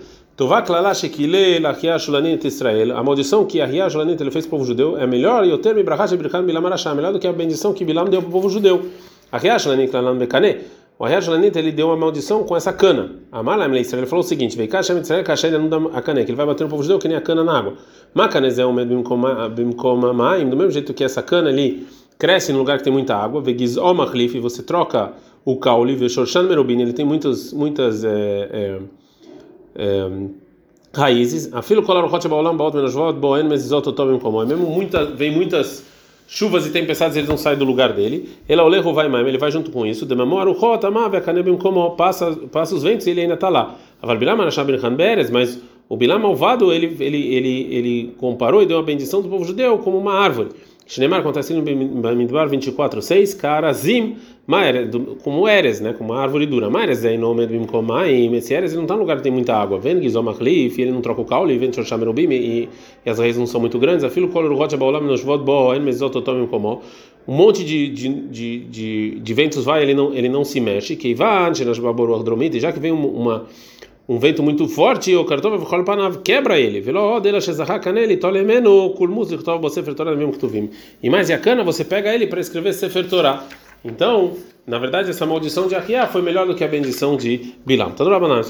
A 2.93 3.03
maldição 3.03 3.45
que 3.45 3.61
Ahia 3.61 3.89
Shulanit 3.89 4.21
ele 4.21 4.31
fez 4.31 4.45
para 4.45 4.55
o 4.55 4.59
povo 4.59 4.65
judeu 4.65 4.97
é 4.97 5.07
melhor 5.07 5.45
e 5.45 5.51
o 5.51 5.57
termo 5.57 5.79
Ibrahá 5.79 6.05
Shebrichan 6.07 6.43
Bilam 6.43 6.65
Arashá, 6.67 6.93
melhor 6.93 7.13
do 7.13 7.19
que 7.19 7.27
a 7.27 7.33
bendição 7.33 7.73
que 7.73 7.83
Bilam 7.83 8.05
deu 8.05 8.21
para 8.21 8.29
o 8.29 8.31
povo 8.31 8.49
judeu. 8.49 8.85
Ahia 9.31 9.57
Shulanit 9.57 9.89
Klanan 9.89 10.17
Bekane. 10.17 10.57
O 10.97 11.03
Lanita 11.03 11.59
ele 11.59 11.73
deu 11.73 11.87
uma 11.87 11.97
maldição 11.97 12.45
com 12.45 12.55
essa 12.55 12.71
cana. 12.71 13.11
Amalam 13.29 13.75
Israel 13.75 14.03
ele 14.03 14.09
falou 14.09 14.23
o 14.23 14.27
seguinte: 14.27 14.55
Vei 14.55 14.65
Kashem 14.65 14.97
Israel 14.99 15.25
Kashem 15.25 15.49
ele 15.49 15.57
não 15.57 15.67
dá 15.67 15.97
a 15.97 16.01
cana, 16.01 16.23
que 16.23 16.31
ele 16.31 16.37
vai 16.37 16.45
bater 16.45 16.63
no 16.63 16.69
povo 16.69 16.83
judeu 16.83 16.97
que 16.97 17.07
nem 17.09 17.17
a 17.17 17.21
cana 17.21 17.43
na 17.43 17.57
água. 17.57 17.73
Macanez 18.13 18.57
é 18.57 18.65
um 18.65 18.73
bimkomamaim, 19.53 20.49
do 20.49 20.55
mesmo 20.55 20.71
jeito 20.71 20.93
que 20.93 21.03
essa 21.03 21.21
cana 21.21 21.49
ali 21.49 21.85
cresce 22.17 22.51
no 22.51 22.59
lugar 22.59 22.77
que 22.77 22.83
tem 22.83 22.93
muita 22.93 23.15
água. 23.15 23.41
Vegiz 23.41 23.77
Omachlif, 23.77 24.39
você 24.39 24.63
troca 24.63 25.13
o 25.43 25.57
caule, 25.57 25.95
Veshorshan 25.95 26.43
Merubin, 26.43 26.81
ele 26.81 26.93
tem 26.93 27.05
muitas, 27.05 27.53
muitas 27.53 28.03
é, 28.03 28.09
é, 28.51 28.79
é, 29.75 30.09
raízes. 30.93 31.53
Afilo 31.53 31.83
Kolar 31.83 32.05
Rocha 32.05 32.27
Baolam 32.27 32.57
Baot 32.57 32.75
Menosvot 32.75 33.13
Boen 33.13 33.43
Mezizot 33.43 33.87
Otobim 33.87 34.17
Komoi. 34.17 34.45
Mesmo 34.45 34.67
muita, 34.67 35.05
vem 35.05 35.31
muitas 35.31 35.85
chuvas 36.27 36.65
e 36.65 36.71
tempestades 36.71 37.15
eles 37.15 37.29
não 37.29 37.37
saem 37.37 37.57
do 37.57 37.65
lugar 37.65 37.93
dele. 37.93 38.29
Ele 38.47 38.61
oleho 38.61 38.93
vai 38.93 39.07
mais, 39.07 39.27
ele 39.27 39.37
vai 39.37 39.51
junto 39.51 39.71
com 39.71 39.85
isso. 39.85 40.05
De 40.05 40.15
memória 40.15 40.51
o 40.51 40.55
rota 40.55 40.89
mave 40.89 41.21
kanebim 41.21 41.57
como 41.57 41.91
passa 41.91 42.31
passa 42.51 42.75
os 42.75 42.83
ventos 42.83 43.05
e 43.07 43.11
ele 43.11 43.21
ainda 43.21 43.35
está 43.35 43.49
lá. 43.49 43.75
Aval 44.01 44.17
bilam 44.17 44.41
anashabin 44.41 44.77
beres, 44.95 45.29
mas 45.29 45.61
o 45.87 45.95
bilam 45.95 46.19
malvado 46.19 46.73
ele 46.73 46.95
ele 46.99 47.35
ele 47.35 47.75
ele 47.75 48.15
comparou 48.17 48.61
e 48.61 48.65
deu 48.65 48.77
uma 48.77 48.83
bendição 48.83 49.21
do 49.21 49.29
povo 49.29 49.45
judeu 49.45 49.77
como 49.79 49.97
uma 49.97 50.13
árvore. 50.13 50.49
Shneimar 50.87 51.21
acontece 51.21 51.51
no 51.51 51.63
Midbar 51.63 52.47
24:6, 52.47 53.33
Karazim, 53.33 54.17
Maer, 54.45 54.87
como 55.23 55.47
Eres, 55.47 55.81
né, 55.81 55.93
como 55.93 56.13
uma 56.13 56.21
árvore 56.21 56.45
dura. 56.45 56.69
Maeres 56.69 57.03
é 57.03 57.13
em 57.13 57.17
nome 57.17 57.47
do 57.47 57.55
Imkomaim, 57.55 58.31
esse 58.35 58.53
Eres 58.53 58.71
ele 58.71 58.77
não 58.77 58.83
está 58.83 58.93
no 58.93 59.01
lugar 59.01 59.17
que 59.17 59.23
tem 59.23 59.31
muita 59.31 59.55
água. 59.55 59.79
Vem 59.79 59.99
Gizomachlif, 59.99 60.79
ele 60.79 60.91
não 60.91 61.01
troca 61.01 61.21
o 61.21 61.25
caule, 61.25 61.57
vem 61.57 61.73
Shoshamerubim 61.73 62.29
e, 62.29 62.69
e 63.03 63.09
as 63.09 63.17
raízes 63.17 63.39
não 63.39 63.47
são 63.47 63.59
muito 63.59 63.79
grandes. 63.79 64.03
Afilo 64.03 64.27
Kolor 64.27 64.55
Rocha 64.55 64.77
Baolam 64.77 65.01
Noshvot 65.01 65.39
Bo, 65.39 65.73
En 65.73 65.79
Mezot 65.79 66.15
Otom 66.15 66.43
Imkomó. 66.43 66.81
Um 67.27 67.33
monte 67.35 67.63
de, 67.63 67.89
de, 67.89 68.09
de, 68.09 68.59
de, 68.59 69.19
de 69.19 69.33
ventos 69.33 69.65
vai, 69.65 69.81
ele 69.81 69.95
não 69.95 70.13
ele 70.13 70.29
não 70.29 70.45
se 70.45 70.61
mexe. 70.61 70.95
Keivan, 70.95 71.55
Shenash 71.55 71.79
Baboruach 71.79 72.23
Dromit, 72.23 72.59
já 72.59 72.71
que 72.71 72.79
vem 72.79 72.91
uma 72.91 73.47
um 74.07 74.19
vento 74.19 74.43
muito 74.43 74.67
forte, 74.67 75.15
o 75.15 75.25
cartão 75.25 75.57
quebra 76.23 76.59
ele. 76.59 76.83
E 81.01 81.09
mais, 81.09 81.29
e 81.29 81.33
a 81.33 81.39
cana 81.39 81.63
você 81.63 81.83
pega 81.83 82.13
ele 82.13 82.27
para 82.27 82.39
escrever 82.39 82.73
Sefer 82.73 83.09
Torah. 83.09 83.43
Então, 83.83 84.33
na 84.65 84.79
verdade, 84.79 85.09
essa 85.11 85.25
maldição 85.25 85.67
de 85.67 85.75
Ahiá 85.75 86.07
foi 86.07 86.21
melhor 86.21 86.47
do 86.47 86.55
que 86.55 86.63
a 86.63 86.67
bendição 86.67 87.17
de 87.17 87.53
Bilam. 87.65 87.91
Tá. 87.91 88.03
A 88.03 88.41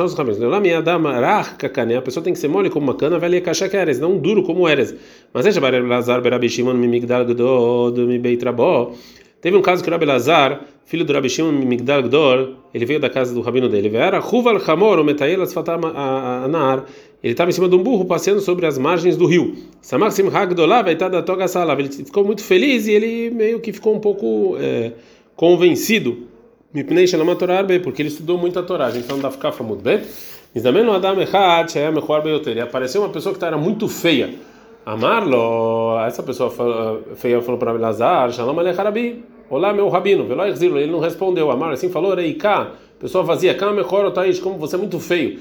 pessoa 2.01 2.23
tem 2.23 2.33
que 2.33 2.39
ser 2.39 2.47
mole 2.47 2.69
como 2.69 2.87
uma 2.87 2.95
cana, 2.95 3.19
velha 3.19 3.41
caixa 3.41 3.67
que 3.67 3.75
eres, 3.75 3.99
não 3.99 4.17
duro 4.17 4.43
como 4.43 4.65
eres. 4.67 4.95
Mas 5.33 5.45
é 5.45 5.79
Lazar 5.81 6.21
Berabishimon 6.21 6.73
Mimigdal 6.73 7.25
Gdod 7.25 7.99
Mibeitrabó. 7.99 8.93
Teve 9.45 9.55
um 9.55 9.61
caso 9.61 9.83
que 9.83 9.89
o 9.89 9.91
Rabi 9.91 10.07
Lazar, 10.07 10.61
filho 10.85 11.05
do 11.05 11.13
Rabi 11.13 11.29
Shimon 11.29 11.51
Migdal 11.51 12.01
Gdor, 12.01 12.55
ele 12.73 12.83
veio 12.83 12.99
da 12.99 13.11
casa 13.11 13.31
do 13.31 13.41
rabino 13.41 13.69
dele. 13.69 13.95
Era 13.95 14.19
Metailas 15.03 15.53
Anar. 16.43 16.85
Ele 17.23 17.33
estava 17.33 17.51
em 17.51 17.53
cima 17.53 17.69
de 17.69 17.75
um 17.75 17.83
burro 17.83 18.05
passeando 18.05 18.41
sobre 18.41 18.65
as 18.65 18.79
margens 18.79 19.15
do 19.15 19.27
rio. 19.27 19.55
Toga. 21.21 21.45
Ele 21.77 21.89
ficou 21.89 22.25
muito 22.25 22.43
feliz 22.43 22.87
e 22.87 22.93
ele 22.93 23.29
meio 23.29 23.59
que 23.59 23.71
ficou 23.71 23.93
um 23.95 23.99
pouco 23.99 24.57
é, 24.59 24.93
convencido. 25.35 26.23
Porque 27.83 28.01
ele 28.01 28.09
estudou 28.09 28.39
muito 28.39 28.57
a 28.57 28.63
Torá. 28.63 28.89
Então 28.95 29.19
dá 29.19 29.29
ficar 29.29 29.51
famoso 29.51 29.81
bem. 29.81 30.01
Apareceu 32.63 33.03
uma 33.03 33.09
pessoa 33.09 33.35
que 33.35 33.45
era 33.45 33.59
muito 33.59 33.87
feia. 33.87 34.33
Amarlo, 34.83 35.99
essa 35.99 36.23
pessoa 36.23 36.49
feia 37.15 37.43
falou 37.43 37.59
para 37.59 37.73
Lazar, 37.73 38.31
Shalom 38.31 38.59
Alecharabi. 38.59 39.34
Olá, 39.47 39.71
meu 39.71 39.87
rabino, 39.89 40.25
ele 40.79 40.91
não 40.91 40.99
respondeu. 40.99 41.51
Amar 41.51 41.71
assim 41.71 41.87
falou, 41.87 42.15
Reika, 42.15 42.71
pessoa 42.99 43.23
vazia, 43.23 43.55
como 43.55 44.57
você 44.57 44.75
é 44.75 44.79
muito 44.79 44.99
feio. 44.99 45.39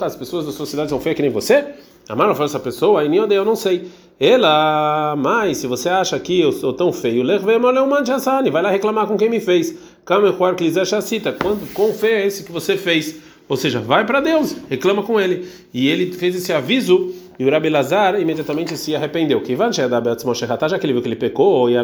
As 0.00 0.16
pessoas 0.16 0.46
da 0.46 0.52
sua 0.52 0.64
cidade 0.64 0.88
são 0.88 0.98
feias 0.98 1.16
que 1.16 1.22
nem 1.22 1.30
você? 1.30 1.66
Amar 2.08 2.28
falou 2.30 2.46
essa 2.46 2.58
pessoa, 2.58 3.02
aí 3.02 3.14
eu 3.14 3.44
não 3.44 3.54
sei. 3.54 3.88
Ela, 4.18 5.16
mas 5.18 5.58
se 5.58 5.66
você 5.66 5.90
acha 5.90 6.18
que 6.18 6.40
eu 6.40 6.50
sou 6.50 6.72
tão 6.72 6.90
feio, 6.94 7.26
vai 7.26 8.62
lá 8.62 8.70
reclamar 8.70 9.06
com 9.06 9.18
quem 9.18 9.28
me 9.28 9.38
fez. 9.38 9.76
Kamechor 10.06 10.54
Klizer 10.54 10.86
Chacita, 10.86 11.36
quão 11.74 11.92
feio 11.92 12.14
é 12.14 12.26
esse 12.26 12.42
que 12.42 12.50
você 12.50 12.74
fez? 12.74 13.20
Ou 13.46 13.56
seja, 13.56 13.80
vai 13.80 14.06
para 14.06 14.18
Deus, 14.20 14.56
reclama 14.70 15.02
com 15.02 15.20
ele. 15.20 15.46
E 15.74 15.90
ele 15.90 16.10
fez 16.12 16.34
esse 16.34 16.54
aviso 16.54 17.12
e 17.40 17.44
o 17.46 17.50
Rabi 17.50 17.70
Lazar 17.70 18.20
imediatamente 18.20 18.76
se 18.76 18.94
arrependeu. 18.94 19.40
Que 19.40 19.56
já 19.56 20.78
que 20.78 20.84
ele 20.84 20.92
viu 20.92 21.00
que 21.00 21.08
ele 21.08 21.16
pecou, 21.16 21.70
ele 21.70 21.78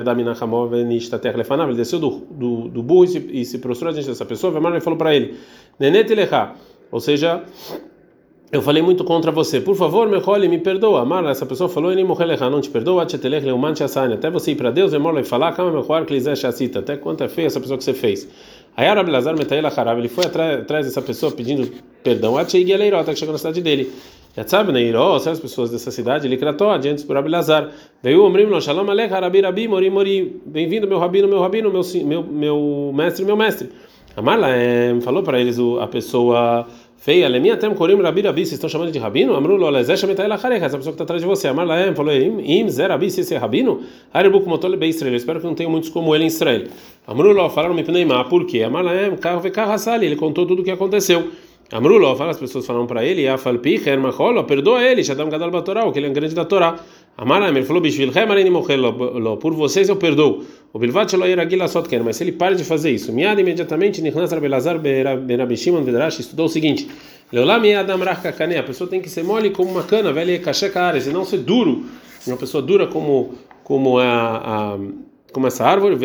desceu 1.74 1.98
do, 1.98 2.10
do, 2.30 2.68
do 2.68 2.82
burro 2.82 3.04
e 3.04 3.08
se, 3.08 3.30
e 3.32 3.42
se 3.42 3.58
prostrou 3.58 3.90
diante 3.90 4.06
dessa 4.06 4.26
pessoa, 4.26 4.54
ele 4.54 4.80
falou 4.82 4.98
para 4.98 5.16
ele, 5.16 5.34
ou 6.92 7.00
seja, 7.00 7.42
eu 8.52 8.60
falei 8.60 8.82
muito 8.82 9.02
contra 9.02 9.32
você. 9.32 9.58
Por 9.58 9.74
favor, 9.74 10.06
meu 10.06 10.18
Mechole, 10.18 10.46
me 10.46 10.58
perdoa. 10.58 11.00
Amar, 11.00 11.24
essa 11.24 11.46
pessoa 11.46 11.70
falou, 11.70 11.90
ele 11.90 12.04
não 12.04 12.60
te 12.60 12.68
perdoa, 12.68 13.06
até 13.06 14.30
você 14.30 14.50
ir 14.52 14.56
para 14.56 14.70
Deus, 14.70 14.92
eu 14.92 15.00
moro 15.00 15.18
e 15.18 15.24
falar, 15.24 15.56
até 16.76 16.96
quanto 16.98 17.24
é 17.24 17.28
feia 17.28 17.46
essa 17.46 17.58
pessoa 17.58 17.78
que 17.78 17.84
você 17.84 17.94
fez. 17.94 18.28
Aí 18.76 18.86
Arabi 18.86 19.10
Lazar 19.10 19.34
Metaila 19.34 19.72
Harab, 19.74 19.98
ele 19.98 20.08
foi 20.08 20.26
atrás, 20.26 20.60
atrás 20.60 20.84
dessa 20.84 21.00
pessoa 21.00 21.32
pedindo 21.32 21.66
perdão, 22.04 22.36
até 22.36 23.14
que 23.14 23.18
chegou 23.18 23.32
na 23.32 23.38
cidade 23.38 23.62
dele. 23.62 23.90
Já 24.36 24.46
sabe, 24.46 24.70
né? 24.70 24.82
Iró, 24.82 25.14
as 25.14 25.40
pessoas 25.40 25.70
dessa 25.70 25.90
cidade, 25.90 26.26
ele 26.26 26.36
cratou 26.36 26.68
adiante 26.68 27.02
por 27.06 27.16
Abilazar. 27.16 27.70
Daí 28.02 28.14
o 28.14 28.22
Omrim 28.22 28.44
lo 28.44 28.60
Shalom 28.60 28.90
Alech, 28.90 29.10
Arabi 29.14 29.40
Rabi, 29.40 29.66
Mori 29.66 29.88
Mori. 29.88 30.42
Bem-vindo, 30.44 30.86
meu 30.86 30.98
rabino, 30.98 31.26
meu 31.26 31.40
rabino, 31.40 31.70
meu, 31.70 31.82
meu, 32.04 32.22
meu 32.22 32.92
mestre, 32.94 33.24
meu 33.24 33.34
mestre. 33.34 33.70
Amarla 34.14 34.48
falou 35.00 35.22
para 35.22 35.40
eles 35.40 35.58
a 35.80 35.86
pessoa 35.86 36.66
feia, 36.98 37.28
Lemi 37.28 37.50
até 37.50 37.68
Korim 37.70 38.00
Rabi 38.02 38.20
Rabi, 38.20 38.44
vocês 38.44 38.52
estão 38.52 38.68
chamando 38.68 38.92
de 38.92 38.98
rabino? 38.98 39.34
Amru 39.34 39.56
lo 39.56 39.70
Lezé 39.70 39.96
Shametai 39.96 40.28
Lacharecha, 40.28 40.66
essa 40.66 40.76
pessoa 40.76 40.92
que 40.92 40.96
está 40.96 41.04
atrás 41.04 41.22
de 41.22 41.26
você. 41.26 41.48
Amarla 41.48 41.94
falou, 41.94 42.12
Im 42.14 42.68
Zé 42.68 42.88
Rabi, 42.88 43.10
se 43.10 43.22
esse 43.22 43.34
é 43.34 43.38
rabino? 43.38 43.80
Arebu 44.12 44.42
Kumotole 44.42 44.76
Be 44.76 44.88
Israel, 44.88 45.14
espero 45.14 45.40
que 45.40 45.46
não 45.46 45.54
tenha 45.54 45.68
muitos 45.70 45.88
como 45.88 46.14
ele 46.14 46.24
em 46.24 46.26
Israel. 46.26 46.64
Amru 47.06 47.32
lo 47.32 47.48
falaram 47.48 47.74
me 47.74 47.82
Pneimá, 47.82 48.24
por 48.24 48.44
quê? 48.44 48.62
Amarla 48.62 49.16
Carro 49.18 49.40
Vekar 49.40 49.70
Hassali, 49.70 50.04
ele 50.04 50.16
contou 50.16 50.44
tudo 50.44 50.60
o 50.60 50.64
que 50.64 50.70
aconteceu. 50.70 51.30
Amrulo, 51.72 52.14
fala, 52.14 52.30
as 52.30 52.38
pessoas 52.38 52.64
falam 52.64 52.86
para 52.86 53.04
ele, 53.04 53.26
Afalpi, 53.26 53.82
Hermacholo, 53.84 54.44
perdoa 54.44 54.84
ele, 54.84 55.02
Shadam 55.02 55.28
Gadal 55.28 55.50
Batorá, 55.50 55.90
que 55.90 55.98
ele 55.98 56.06
é 56.06 56.10
um 56.10 56.12
grande 56.12 56.32
da 56.32 56.44
Torá. 56.44 56.78
Amaram, 57.18 57.48
ele 57.48 57.64
falou, 57.64 57.82
Bishvil 57.82 58.12
Hemareni 58.14 58.50
Mochelo, 58.50 59.36
por 59.38 59.52
vocês 59.52 59.88
eu 59.88 59.96
perdoo. 59.96 60.44
O 60.72 60.78
Bilvat 60.78 61.10
Shelo 61.10 61.26
Iragila 61.26 61.66
Sotken, 61.66 62.00
mas 62.04 62.16
se 62.16 62.22
ele 62.22 62.32
para 62.32 62.54
de 62.54 62.62
fazer 62.62 62.92
isso, 62.92 63.12
miada 63.12 63.40
imediatamente, 63.40 64.00
Nichnas 64.00 64.30
Rabelazar 64.30 64.78
Benabishimon 64.78 65.82
Vedrash 65.82 66.20
estudou 66.20 66.46
o 66.46 66.48
seguinte: 66.48 66.86
Leolam 67.32 67.64
Yadam 67.64 67.98
Rachkakane, 67.98 68.56
a 68.58 68.62
pessoa 68.62 68.88
tem 68.88 69.00
que 69.00 69.08
ser 69.08 69.24
mole 69.24 69.50
como 69.50 69.70
uma 69.70 69.82
cana, 69.82 70.12
velha 70.12 70.34
e 70.34 70.38
cachecare, 70.38 71.00
e 71.00 71.12
não 71.12 71.24
ser 71.24 71.38
duro, 71.38 71.84
uma 72.26 72.36
pessoa 72.36 72.62
dura 72.62 72.86
como, 72.86 73.34
como 73.64 73.98
a, 73.98 74.74
a 74.74 74.78
como 75.32 75.48
essa 75.48 75.64
árvore, 75.64 75.96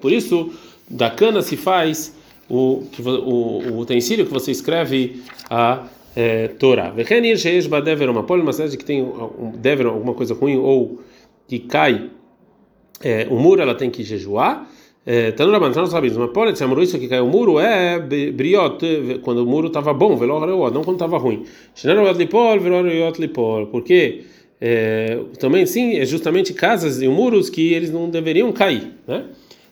por 0.00 0.12
isso 0.12 0.50
da 0.90 1.08
cana 1.08 1.40
se 1.40 1.56
faz 1.56 2.14
o, 2.48 2.82
o, 2.98 3.72
o 3.72 3.78
utensílio 3.78 4.26
que 4.26 4.32
você 4.32 4.50
escreve 4.50 5.22
a 5.48 5.86
é, 6.16 6.48
Torá. 6.48 6.90
uma 8.10 8.24
poli, 8.24 8.42
uma 8.42 8.52
cidade 8.52 8.76
que 8.76 8.84
tem 8.84 9.02
um 9.02 9.52
dever, 9.56 9.86
alguma 9.86 10.14
coisa 10.14 10.34
ruim 10.34 10.56
ou 10.56 11.00
que 11.46 11.60
cai 11.60 12.10
é, 13.02 13.26
o 13.30 13.38
muro, 13.38 13.62
ela 13.62 13.74
tem 13.74 13.88
que 13.88 14.02
jejuar. 14.02 14.68
É, 15.06 15.32
nós 15.76 15.90
sabemos, 15.90 16.16
uma 16.16 16.28
poli, 16.28 16.54
se 16.54 16.64
isso 16.82 16.98
que 16.98 17.08
caiu 17.08 17.24
o 17.24 17.28
muro 17.28 17.58
é 17.58 17.98
briot, 17.98 19.20
quando 19.22 19.38
o 19.38 19.46
muro 19.46 19.68
estava 19.68 19.94
bom, 19.94 20.16
não 20.70 20.82
quando 20.84 20.96
estava 20.96 21.16
ruim. 21.16 21.44
Porque 23.68 24.24
é, 24.60 25.18
também 25.38 25.64
sim, 25.64 25.96
é 25.98 26.04
justamente 26.04 26.52
casas 26.52 27.00
e 27.00 27.08
muros 27.08 27.48
que 27.48 27.72
eles 27.72 27.90
não 27.90 28.10
deveriam 28.10 28.52
cair, 28.52 28.92
né? 29.06 29.24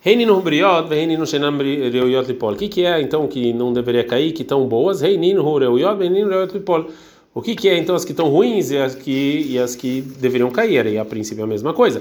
Reinino 0.08 0.40
briot, 0.40 0.88
reinino 0.88 1.26
shenam 1.26 1.58
reuyot 1.58 2.26
lipol. 2.26 2.54
O 2.54 2.56
que 2.56 2.66
que 2.66 2.82
é 2.82 2.98
então 2.98 3.28
que 3.28 3.52
não 3.52 3.74
deveria 3.74 4.02
cair, 4.02 4.32
que 4.32 4.40
estão 4.40 4.66
boas? 4.66 5.02
Reinino 5.02 5.42
reuyot, 5.58 5.98
reinino 5.98 6.30
reuyot 6.30 6.54
lipol. 6.54 6.86
O 7.34 7.42
que 7.42 7.54
que 7.54 7.68
é 7.68 7.76
então 7.76 7.94
as 7.94 8.06
que 8.06 8.12
estão 8.12 8.30
ruins 8.30 8.70
e 8.70 8.78
as 8.78 8.94
que 8.94 9.46
e 9.50 9.58
as 9.58 9.76
que 9.76 10.00
deveriam 10.00 10.50
cair? 10.50 10.86
E 10.86 10.96
a 10.96 11.04
princípio 11.04 11.42
é 11.42 11.44
a 11.44 11.46
mesma 11.46 11.74
coisa. 11.74 12.00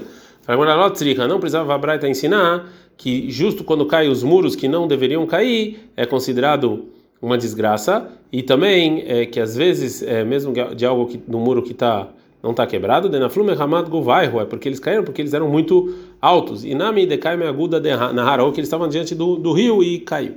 Não 1.28 1.38
precisava 1.38 1.74
a 1.74 1.76
Braita 1.76 2.08
ensinar 2.08 2.72
que 2.96 3.30
justo 3.30 3.62
quando 3.62 3.84
caem 3.84 4.10
os 4.10 4.22
muros 4.22 4.56
que 4.56 4.68
não 4.68 4.88
deveriam 4.88 5.26
cair 5.26 5.90
é 5.94 6.06
considerado 6.06 6.86
uma 7.20 7.36
desgraça 7.36 8.08
e 8.32 8.42
também 8.42 9.04
é 9.06 9.26
que 9.26 9.38
às 9.38 9.54
vezes 9.54 10.02
é 10.02 10.24
mesmo 10.24 10.54
de 10.74 10.86
algo 10.86 11.08
que 11.08 11.20
no 11.28 11.40
muro 11.40 11.62
que 11.62 11.72
está 11.72 12.08
não 12.42 12.52
está 12.52 12.66
quebrado, 12.66 13.08
denaflume 13.08 13.52
hamad 13.52 13.88
govaihu, 13.88 14.40
é 14.40 14.44
porque 14.44 14.68
eles 14.68 14.78
caíram 14.78 15.02
porque 15.02 15.20
eles 15.20 15.34
eram 15.34 15.48
muito 15.48 15.94
altos. 16.20 16.64
E 16.64 16.74
nami 16.74 17.06
decaime 17.06 17.44
aguda 17.44 17.80
na 18.12 18.42
ou 18.42 18.52
que 18.52 18.60
eles 18.60 18.68
estavam 18.68 18.88
diante 18.88 19.14
do, 19.14 19.36
do 19.36 19.52
rio 19.52 19.82
e 19.82 19.98
caiu. 19.98 20.36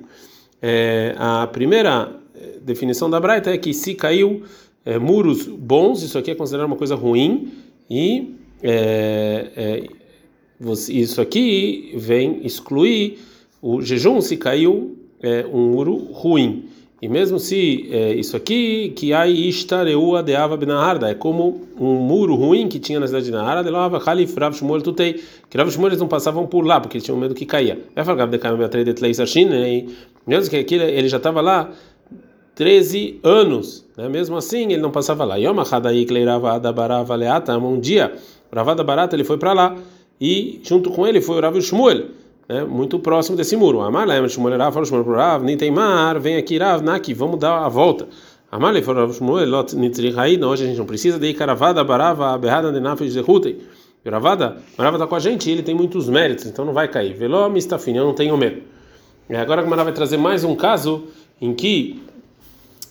É, 0.61 1.15
a 1.17 1.47
primeira 1.47 2.11
é, 2.35 2.59
definição 2.61 3.09
da 3.09 3.19
Braita 3.19 3.51
é 3.51 3.57
que 3.57 3.73
se 3.73 3.93
caiu 3.93 4.43
é, 4.85 4.97
muros 4.97 5.45
bons, 5.45 6.01
isso 6.01 6.17
aqui 6.17 6.31
é 6.31 6.35
considerado 6.35 6.67
uma 6.67 6.75
coisa 6.75 6.95
ruim 6.95 7.51
e 7.89 8.35
é, 8.63 9.51
é 9.55 9.83
você, 10.59 10.93
isso 10.93 11.19
aqui 11.19 11.91
vem 11.95 12.45
excluir 12.45 13.17
o 13.61 13.81
jejum 13.81 14.19
se 14.21 14.37
caiu 14.37 14.97
é, 15.21 15.45
um 15.45 15.69
muro 15.69 15.95
ruim. 16.11 16.65
E 17.01 17.07
mesmo 17.07 17.39
se 17.39 17.89
é, 17.91 18.13
isso 18.13 18.37
aqui, 18.37 18.93
que 18.95 19.11
ai 19.11 19.31
ishtareua 19.31 20.21
de 20.21 20.35
ava 20.35 20.55
benaharda, 20.55 21.09
é 21.09 21.15
como 21.15 21.61
um 21.79 21.95
muro 21.95 22.35
ruim 22.35 22.67
que 22.67 22.79
tinha 22.79 22.99
na 22.99 23.07
cidade 23.07 23.25
de 23.25 23.31
Naharda, 23.31 23.63
de 23.63 23.71
lava 23.71 23.99
Khalif 23.99 24.37
Rav 24.39 24.55
Shmuel 24.55 24.83
tutei, 24.83 25.19
que 25.49 25.57
Rav 25.57 25.71
Shmuel 25.71 25.89
eles 25.89 25.99
não 25.99 26.07
passavam 26.07 26.45
por 26.45 26.63
lá, 26.63 26.79
porque 26.79 26.97
eles 26.97 27.03
tinham 27.03 27.17
medo 27.17 27.33
que 27.33 27.43
caía. 27.43 27.79
Vai 27.95 28.05
falar 28.05 28.27
de 28.27 28.37
Kaim 28.37 28.55
Beatrei 28.55 28.83
de 28.83 28.93
Tlei 28.93 29.15
Sashin, 29.15 29.49
mesmo 30.27 30.47
que 30.51 30.57
aquilo, 30.57 30.83
ele 30.83 31.09
já 31.09 31.17
estava 31.17 31.41
lá 31.41 31.71
13 32.53 33.19
anos, 33.23 33.83
né? 33.97 34.07
mesmo 34.07 34.37
assim 34.37 34.71
ele 34.71 34.77
não 34.77 34.91
passava 34.91 35.25
lá. 35.25 35.37
Yom 35.37 35.59
Achadai 35.59 36.05
Kleirava 36.05 36.51
Adabarava 36.51 37.15
Leata, 37.15 37.57
um 37.57 37.79
dia, 37.79 38.13
Ravada 38.53 38.83
Barata 38.83 39.15
ele 39.15 39.23
foi 39.23 39.39
para 39.39 39.53
lá, 39.53 39.75
e 40.19 40.61
junto 40.61 40.91
com 40.91 41.07
ele 41.07 41.19
foi 41.19 41.37
o 41.37 41.41
Rav 41.41 41.59
Shmuel 41.59 42.20
né, 42.51 42.65
muito 42.65 42.99
próximo 42.99 43.37
desse 43.37 43.55
muro. 43.55 43.79
Amalem, 43.79 44.27
Shmuel 44.27 44.57
Rav, 44.57 44.73
falou 44.73 44.85
Shmuel 44.85 45.15
Rav, 45.15 45.43
mar, 45.71 46.19
vem 46.19 46.35
aqui 46.35 46.57
Rav, 46.57 46.83
Naki, 46.83 47.13
vamos 47.13 47.39
dar 47.39 47.65
a 47.65 47.69
volta. 47.69 48.09
Amalem, 48.51 48.83
falou 48.83 49.11
Shmuel, 49.13 49.49
Lot 49.49 49.73
Nitzri 49.73 50.13
Haid, 50.13 50.43
hoje 50.43 50.65
a 50.65 50.67
gente 50.67 50.77
não 50.77 50.85
precisa 50.85 51.17
de 51.17 51.33
Caravada, 51.33 51.81
Barava, 51.81 52.37
Berrada 52.37 52.69
de 52.71 52.81
Nafes 52.81 53.13
Zehutei. 53.13 53.61
Gravada, 54.03 54.57
Marava 54.77 54.97
está 54.97 55.07
com 55.07 55.15
a 55.15 55.19
gente 55.19 55.49
ele 55.49 55.63
tem 55.63 55.75
muitos 55.75 56.09
méritos, 56.09 56.45
então 56.45 56.65
não 56.65 56.73
vai 56.73 56.87
cair. 56.87 57.13
Veló 57.13 57.47
Mistafin, 57.47 57.95
eu 57.95 58.03
não 58.03 58.13
tenho 58.13 58.35
medo. 58.35 58.63
E 59.29 59.35
agora 59.35 59.61
a 59.61 59.63
Marava 59.63 59.85
vai 59.85 59.93
trazer 59.93 60.17
mais 60.17 60.43
um 60.43 60.55
caso 60.55 61.03
em 61.39 61.53
que 61.53 62.03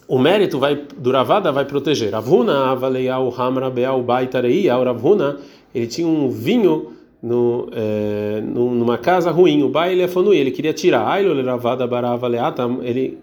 o 0.09 0.19
mérito 0.19 0.59
vai 0.59 0.77
do 0.97 1.11
Ravada 1.11 1.53
vai 1.53 1.67
proteger. 1.67 2.13
Ravuna, 2.13 2.71
Avaleau, 2.71 3.35
Hamra, 3.37 3.69
Beau, 3.69 4.03
Baitarei, 4.03 4.69
Ravuna, 4.69 5.39
ele 5.75 5.87
tinha 5.87 6.07
um 6.07 6.31
vinho 6.31 6.93
no, 7.23 7.69
é, 7.73 8.41
numa 8.43 8.99
casa 8.99 9.31
ruim. 9.31 9.63
O 9.63 9.69
baile 9.69 10.03
é 10.03 10.09
ele 10.37 10.51
queria 10.51 10.73
tirar. 10.73 11.07
Ailo 11.07 11.43
ravada 11.45 11.87
barava 11.87 12.27
leatam, 12.27 12.81
ele 12.83 13.19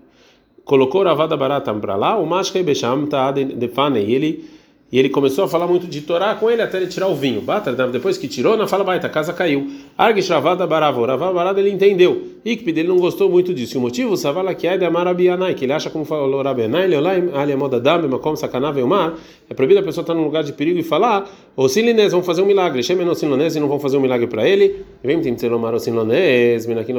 colocou 0.63 1.03
ravada 1.03 1.35
baratam 1.35 1.79
para 1.79 1.95
lá. 1.95 2.17
O 2.17 2.25
mashkei 2.25 2.63
becham 2.63 3.05
tá 3.07 3.31
defane. 3.31 4.03
E 4.03 4.13
ele 4.13 4.56
e 4.89 4.97
ele 4.97 5.09
começou 5.09 5.43
a 5.43 5.47
falar 5.49 5.67
muito 5.67 5.85
de 5.85 5.99
Torá 5.99 6.33
com 6.35 6.49
ele 6.49 6.61
até 6.61 6.77
ele 6.77 6.87
tirar 6.87 7.07
o 7.07 7.15
vinho. 7.15 7.41
Bata, 7.41 7.73
depois 7.87 8.17
que 8.17 8.25
tirou, 8.25 8.55
na 8.55 8.67
fala 8.67 8.85
baita, 8.85 9.07
a 9.07 9.09
casa 9.09 9.33
caiu. 9.33 9.69
Argish 9.97 10.29
ravada 10.29 10.65
barava, 10.65 11.05
ravada 11.05 11.33
barada 11.33 11.59
ele 11.59 11.71
entendeu. 11.71 12.23
Ikpid 12.45 12.77
ele 12.77 12.87
não 12.87 12.97
gostou 12.97 13.29
muito 13.29 13.53
disso. 13.53 13.77
O 13.77 13.81
motivo, 13.81 14.15
savala 14.15 14.55
que 14.55 14.65
é 14.65 14.77
de 14.77 14.85
amar 14.85 15.05
Abianai, 15.05 15.55
que 15.55 15.65
ele 15.65 15.73
acha 15.73 15.89
como 15.89 16.05
falou 16.05 16.41
Rabianai, 16.41 16.87
leolaim 16.87 17.31
ali 17.33 17.53
moda 17.57 17.81
dam, 17.81 18.07
makom 18.07 18.37
sakanav 18.37 18.77
mar. 18.87 19.15
É 19.49 19.53
proibido 19.53 19.81
a 19.81 19.83
pessoa 19.83 20.03
estar 20.03 20.13
num 20.13 20.23
lugar 20.23 20.45
de 20.45 20.53
perigo 20.53 20.79
e 20.79 20.83
falar, 20.83 21.29
o 21.53 21.67
silinês 21.67 22.13
vão 22.13 22.23
fazer 22.23 22.41
um 22.41 22.45
milagre. 22.45 22.81
Shemen 22.81 23.13
silinês 23.13 23.57
e 23.57 23.59
não 23.59 23.67
vão 23.67 23.81
fazer 23.81 23.97
um 23.97 24.01
milagre 24.01 24.27
para 24.27 24.47
ele. 24.47 24.85
Vem 25.03 25.19
timtzelomar 25.19 25.75
o 25.75 25.79
silinês, 25.81 26.65
minakim 26.65 26.93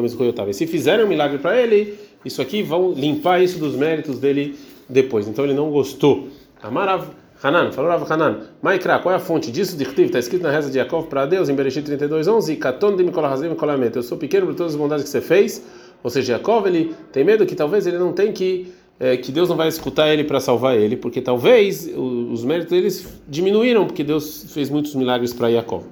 E 0.46 0.52
se 0.52 0.66
fizerem 0.66 1.06
um 1.06 1.08
milagre 1.08 1.38
para 1.38 1.58
ele, 1.58 1.94
isso 2.22 2.42
aqui 2.42 2.62
vão 2.62 2.92
limpar 2.92 3.42
isso 3.42 3.58
dos 3.58 3.74
méritos 3.74 4.18
dele 4.18 4.56
depois. 4.86 5.26
Então 5.26 5.42
ele 5.42 5.54
não 5.54 5.70
gostou. 5.70 6.28
Amarav 6.62 7.06
Hanan, 7.40 7.70
falou 7.70 7.90
Rav 7.90 8.04
Hanan, 8.10 8.40
Maikra, 8.60 8.98
qual 8.98 9.12
é 9.12 9.16
a 9.16 9.20
fonte 9.20 9.52
disso? 9.52 9.76
De 9.76 9.84
está 9.84 10.18
escrito 10.18 10.42
na 10.42 10.50
reza 10.50 10.70
de 10.70 10.78
Yaakov 10.78 11.06
para 11.06 11.24
Deus, 11.24 11.48
em 11.48 11.54
Bereshit 11.54 11.84
32, 11.84 12.26
11, 12.26 12.56
Katon 12.56 12.96
de 12.96 13.04
Mikola 13.04 13.28
Hazem 13.28 13.50
Eu 13.94 14.02
sou 14.02 14.18
pequeno 14.18 14.46
por 14.46 14.56
todas 14.56 14.72
as 14.72 14.78
bondades 14.78 15.04
que 15.04 15.10
você 15.10 15.20
fez. 15.20 15.64
Ou 16.02 16.10
seja, 16.10 16.32
Yaakov, 16.32 16.66
ele 16.66 16.96
tem 17.12 17.22
medo 17.22 17.46
que 17.46 17.54
talvez 17.54 17.86
ele 17.86 17.96
não 17.96 18.12
tem 18.12 18.32
que, 18.32 18.72
é, 18.98 19.16
que 19.16 19.30
Deus 19.30 19.48
não 19.48 19.56
vai 19.56 19.68
escutar 19.68 20.08
ele 20.08 20.24
para 20.24 20.40
salvar 20.40 20.76
ele, 20.76 20.96
porque 20.96 21.20
talvez 21.20 21.88
os 21.96 22.44
méritos 22.44 22.70
deles 22.70 23.06
diminuíram, 23.28 23.86
porque 23.86 24.02
Deus 24.02 24.46
fez 24.52 24.68
muitos 24.68 24.96
milagres 24.96 25.32
para 25.32 25.46
Yaakov. 25.46 25.84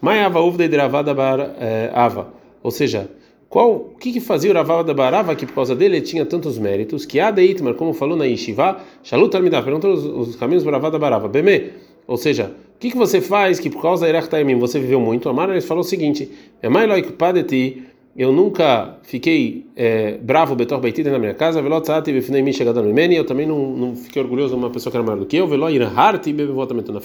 Maiava 0.00 0.40
uvda 0.40 0.68
de 0.68 0.76
Ravada 0.76 1.12
bar 1.12 1.40
eh, 1.58 1.90
Ava. 1.92 2.28
Ou 2.62 2.70
seja, 2.70 3.08
qual, 3.54 3.70
o 3.70 3.96
que, 4.00 4.10
que 4.10 4.18
fazia 4.18 4.50
o 4.50 4.54
Raval 4.54 4.82
da 4.82 4.92
Barava 4.92 5.32
que 5.36 5.46
por 5.46 5.54
causa 5.54 5.76
dele 5.76 5.98
ele 5.98 6.04
tinha 6.04 6.26
tantos 6.26 6.58
méritos? 6.58 7.06
Que 7.06 7.20
Ade 7.20 7.40
Itmar, 7.40 7.74
como 7.74 7.92
falou 7.92 8.16
na 8.16 8.24
Yeshiva, 8.24 8.78
Shalut 9.04 9.30
Talmidah, 9.30 9.62
perguntou 9.62 9.92
os, 9.92 10.04
os 10.04 10.34
caminhos 10.34 10.64
do 10.64 10.70
Raval 10.72 10.90
da 10.90 10.98
Barava. 10.98 11.28
Bemê, 11.28 11.70
ou 12.04 12.16
seja, 12.16 12.50
o 12.74 12.78
que, 12.80 12.90
que 12.90 12.96
você 12.96 13.20
faz 13.20 13.60
que 13.60 13.70
por 13.70 13.80
causa 13.80 14.06
da 14.06 14.08
Erech 14.08 14.28
Taimim 14.28 14.58
você 14.58 14.80
viveu 14.80 14.98
muito? 14.98 15.28
Amar, 15.28 15.50
ele 15.50 15.60
falou 15.60 15.82
o 15.82 15.86
seguinte: 15.86 16.28
É 16.60 16.68
mais 16.68 16.88
loic 16.88 17.12
padeti, 17.12 17.84
eu 18.16 18.32
nunca 18.32 18.98
fiquei 19.04 19.64
é, 19.76 20.18
bravo 20.20 20.56
betor 20.56 20.80
beitida 20.80 21.12
na 21.12 21.20
minha 21.20 21.34
casa, 21.34 21.62
velot 21.62 21.86
sati 21.86 22.12
befnei 22.12 22.42
mi 22.42 22.52
chegada 22.52 22.82
no 22.82 22.90
imeni, 22.90 23.14
eu 23.14 23.24
também 23.24 23.46
não, 23.46 23.70
não 23.70 23.94
fiquei 23.94 24.20
orgulhoso 24.20 24.56
de 24.56 24.60
uma 24.60 24.70
pessoa 24.70 24.90
que 24.90 24.96
era 24.96 25.06
maior 25.06 25.20
do 25.20 25.26
que 25.26 25.36
eu, 25.36 25.46
velot 25.46 25.72
irharti 25.72 26.32
bebevota 26.32 26.74
metuna 26.74 27.00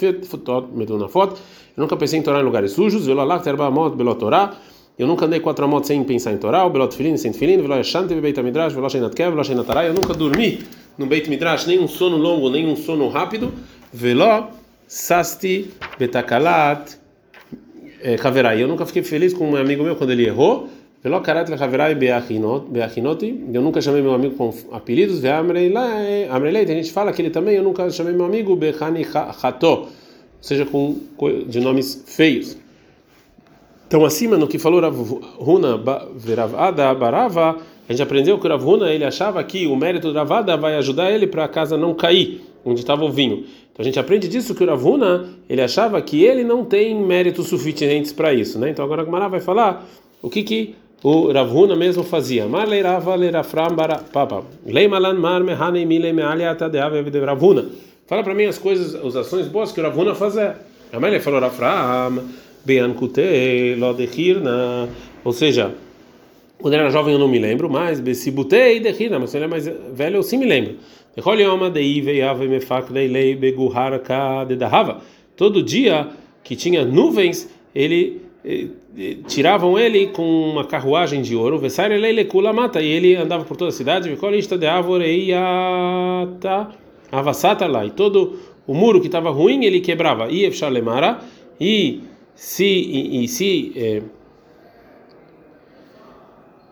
foto, 1.07 1.39
eu 1.77 1.81
nunca 1.83 1.95
pensei 1.95 2.17
em 2.17 2.23
torar 2.23 2.41
em 2.41 2.43
lugares 2.43 2.71
sujos, 2.71 3.05
velot 3.05 3.27
lach 3.27 3.43
terba 3.43 3.69
mot 3.69 3.95
belot 3.95 4.17
torá, 4.17 4.57
Eu 4.99 5.07
nunca 5.07 5.25
andei 5.25 5.39
quatro 5.39 5.65
motos 5.65 5.87
sem 5.87 6.03
pensar 6.03 6.33
em 6.33 6.37
Torá, 6.37 6.65
o 6.65 6.69
Belot 6.69 6.93
Filin, 6.93 7.15
sem 7.15 7.31
Filin, 7.31 7.61
Velo 7.61 7.75
Yashanti, 7.75 8.13
Beit 8.15 8.37
Midrash, 8.43 8.73
Velo 8.73 8.89
Shenat 8.89 9.15
Kev, 9.15 9.29
Velo 9.29 9.45
Shenat 9.45 9.65
Eu 9.87 9.93
nunca 9.93 10.13
dormi 10.13 10.59
no 10.97 11.05
Beit 11.05 11.29
Midrash, 11.29 11.65
nem 11.67 11.79
um 11.79 11.87
sono 11.87 12.17
longo, 12.17 12.49
nem 12.49 12.67
um 12.67 12.75
sono 12.75 13.07
rápido. 13.07 13.53
Velo 13.93 14.49
Sasti 14.85 15.71
Betakalat 15.97 16.97
Haverai. 18.21 18.61
Eu 18.61 18.67
nunca 18.67 18.85
fiquei 18.85 19.01
feliz 19.01 19.33
com 19.33 19.49
um 19.49 19.55
amigo 19.55 19.85
meu 19.85 19.95
quando 19.95 20.11
ele 20.11 20.25
errou. 20.25 20.67
Velo 21.01 21.21
Karat 21.21 21.49
Haverai 21.49 21.95
Beachinoti. 21.95 23.45
Eu 23.53 23.61
nunca 23.61 23.79
chamei 23.79 24.01
meu 24.01 24.13
amigo 24.13 24.35
com 24.35 24.53
apelidos. 24.73 25.23
Amrelei, 25.23 26.63
a 26.63 26.67
gente 26.67 26.91
fala 26.91 27.13
que 27.13 27.21
ele 27.21 27.29
também, 27.29 27.55
eu 27.55 27.63
nunca 27.63 27.89
chamei 27.89 28.11
meu 28.11 28.25
amigo 28.25 28.53
Bechani 28.53 29.07
Hato, 29.41 29.87
seja 30.41 30.65
com 30.65 30.97
de 31.47 31.61
nomes 31.61 32.03
feios. 32.05 32.57
Então, 33.89 34.05
acima 34.05 34.37
no 34.37 34.47
que 34.47 34.59
falou 34.59 34.79
Rav 34.79 35.19
Huna 35.39 35.81
Veravada 36.15 36.93
Barava, 36.93 37.57
a 37.87 37.91
gente 37.91 38.03
aprendeu 38.03 38.37
que 38.37 38.45
o 38.45 38.49
Rav 38.49 38.63
Huna 38.63 38.93
ele 38.93 39.03
achava 39.03 39.43
que 39.43 39.65
o 39.65 39.75
mérito 39.75 40.11
do 40.11 40.13
Ravada 40.13 40.55
vai 40.55 40.75
ajudar 40.75 41.09
ele 41.09 41.25
para 41.25 41.45
a 41.45 41.47
casa 41.47 41.75
não 41.75 41.95
cair, 41.95 42.39
onde 42.63 42.81
estava 42.81 43.03
o 43.03 43.11
vinho. 43.11 43.45
Então 43.71 43.79
a 43.79 43.83
gente 43.83 43.99
aprende 43.99 44.27
disso 44.27 44.53
que 44.53 44.63
o 44.63 44.67
Rav 44.67 44.85
Huna, 44.85 45.29
ele 45.49 45.59
achava 45.59 45.99
que 46.03 46.23
ele 46.23 46.43
não 46.43 46.63
tem 46.63 46.95
méritos 47.03 47.47
suficientes 47.47 48.13
para 48.13 48.31
isso, 48.31 48.59
né? 48.59 48.69
Então 48.69 48.85
agora 48.85 49.01
a 49.01 49.05
Gemara 49.05 49.27
vai 49.27 49.39
falar 49.39 49.83
o 50.21 50.29
que 50.29 50.43
que 50.43 50.75
o 51.01 51.31
Rav 51.31 51.51
Huna 51.51 51.75
mesmo 51.75 52.03
fazia. 52.03 52.47
Fala 58.05 58.23
para 58.23 58.35
mim 58.35 58.45
as 58.45 58.57
coisas, 58.59 58.93
as 59.03 59.15
ações 59.15 59.47
boas 59.47 59.71
que 59.71 59.79
o 59.79 59.83
Rav 59.83 59.99
Huna 59.99 60.13
fazia. 60.13 60.57
A 60.93 60.99
mãe 60.99 61.19
falou 61.19 61.39
Rafram 61.39 62.23
Beankute 62.65 63.75
Lodechirna, 63.77 64.89
ou 65.23 65.33
seja, 65.33 65.73
quando 66.61 66.73
eu 66.73 66.81
era 66.81 66.89
jovem 66.89 67.13
eu 67.13 67.19
não 67.19 67.27
me 67.27 67.39
lembro, 67.39 67.69
mas 67.69 67.99
Besibutei 67.99 68.79
Dechirna, 68.79 69.17
mas 69.17 69.31
quando 69.31 69.35
ele 69.35 69.45
é 69.45 69.47
mais 69.47 69.67
velho 69.93 70.17
eu 70.17 70.23
sim 70.23 70.37
me 70.37 70.45
lembro. 70.45 70.75
Todo 75.35 75.63
dia 75.63 76.07
que 76.43 76.55
tinha 76.55 76.83
nuvens, 76.85 77.49
ele 77.73 78.21
eh, 78.43 78.67
eh, 78.97 79.17
tiravam 79.27 79.77
ele 79.79 80.07
com 80.07 80.23
uma 80.23 80.65
carruagem 80.65 81.21
de 81.21 81.35
ouro, 81.35 81.59
mata 82.53 82.81
e 82.81 82.87
ele 82.87 83.15
andava 83.15 83.45
por 83.45 83.55
toda 83.55 83.69
a 83.69 83.73
cidade, 83.73 84.09
e 87.85 87.89
todo 87.91 88.39
o 88.67 88.73
muro 88.73 88.99
que 88.99 89.07
estava 89.07 89.29
ruim 89.29 89.65
ele 89.65 89.79
quebrava. 89.79 90.29
E 91.59 92.01
se 92.39 92.63
e, 92.63 93.25
e 93.25 93.27
se 93.27 93.73
é, 93.75 94.01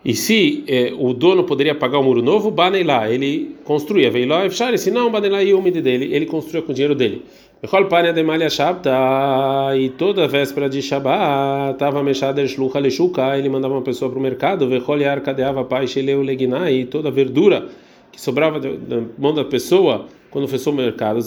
e 0.02 0.14
se 0.14 0.64
é, 0.66 0.94
o 0.98 1.12
dono 1.12 1.44
poderia 1.44 1.74
pagar 1.74 1.98
o 1.98 2.00
um 2.00 2.04
muro 2.04 2.22
novo, 2.22 2.50
lá 2.82 3.10
ele 3.10 3.54
construía. 3.64 4.10
Veio 4.10 4.26
lá, 4.26 4.48
se 4.78 4.90
não, 4.90 5.10
Banelá 5.10 5.42
e 5.42 5.52
o 5.52 5.60
dele, 5.60 6.14
ele 6.14 6.24
construía 6.24 6.62
com 6.62 6.72
o 6.72 6.74
dinheiro 6.74 6.94
dele. 6.94 7.22
E 9.76 9.88
toda 9.90 10.26
véspera 10.26 10.70
de 10.70 10.80
Shabbat, 10.80 11.72
estava 11.74 12.02
mexada 12.02 12.46
shlucha 12.46 12.78
lechuka, 12.78 13.36
ele 13.36 13.50
mandava 13.50 13.74
uma 13.74 13.82
pessoa 13.82 14.10
para 14.10 14.18
o 14.18 14.22
mercado, 14.22 14.66
pai 15.68 15.84
e 16.70 16.84
toda 16.86 17.10
verdura 17.10 17.68
que 18.10 18.18
sobrava 18.18 18.58
da 18.58 19.02
mão 19.18 19.34
da 19.34 19.44
pessoa 19.44 20.06
quando 20.30 20.48
fechou 20.48 20.72
o 20.72 20.76
mercado, 20.76 21.20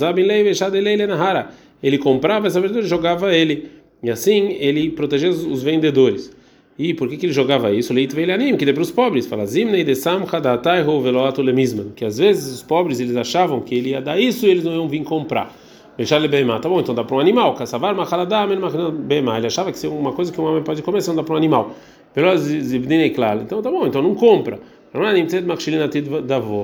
nahara, 1.06 1.52
ele 1.84 2.00
comprava 2.00 2.48
essa 2.48 2.60
verdura 2.60 2.84
e 2.84 2.88
jogava 2.88 3.36
ele. 3.36 3.81
E 4.04 4.10
assim 4.10 4.56
ele 4.60 4.90
protegia 4.90 5.30
os 5.30 5.62
vendedores. 5.62 6.32
E 6.78 6.94
por 6.94 7.08
que, 7.08 7.18
que 7.18 7.26
ele 7.28 7.34
jogava 7.34 7.72
isso? 7.72 7.94
Leito 7.94 8.16
velhanim, 8.16 8.58
que 8.58 8.66
dê 8.66 8.74
para 8.74 8.82
os 8.82 8.92
pobres. 8.92 9.28
Fala 9.28 9.46
zimnei 9.46 9.84
de 9.84 9.94
que 11.96 12.06
às 12.06 12.18
vezes 12.18 12.56
os 12.56 12.64
pobres 12.64 13.00
eles 13.00 13.16
achavam 13.16 13.62
que 13.62 13.76
ele 13.76 13.90
ia 13.90 14.02
dar 14.02 14.20
isso 14.20 14.48
e 14.48 14.50
eles 14.50 14.64
não 14.64 14.74
iam 14.74 14.88
vir 14.88 15.04
comprar. 15.04 15.56
Deixar 15.98 16.18
ele 16.18 16.28
Tá 16.60 16.70
bom, 16.70 16.80
então 16.80 16.96
dá 16.96 17.04
para 17.04 17.16
um 17.16 17.20
animal. 17.20 17.54
Caçavar, 17.54 17.94
machaladá, 17.94 18.48
bema. 18.92 19.38
Ele 19.38 19.48
achava 19.48 19.72
que 19.72 19.78
ser 19.78 19.88
uma 19.88 20.14
coisa 20.14 20.32
que 20.32 20.42
um 20.42 20.46
homem 20.46 20.64
pode 20.64 20.82
comer, 20.82 21.04
não 21.06 21.18
dá 21.18 21.24
para 21.24 21.34
um 21.34 21.38
animal. 21.38 21.76
Pelo 22.14 22.36
zibdinei 22.38 23.12
claro. 23.12 23.42
Então 23.42 23.62
tá 23.62 23.70
bom, 23.70 23.86
então 23.86 24.02
não 24.02 24.16
compra. 24.16 24.60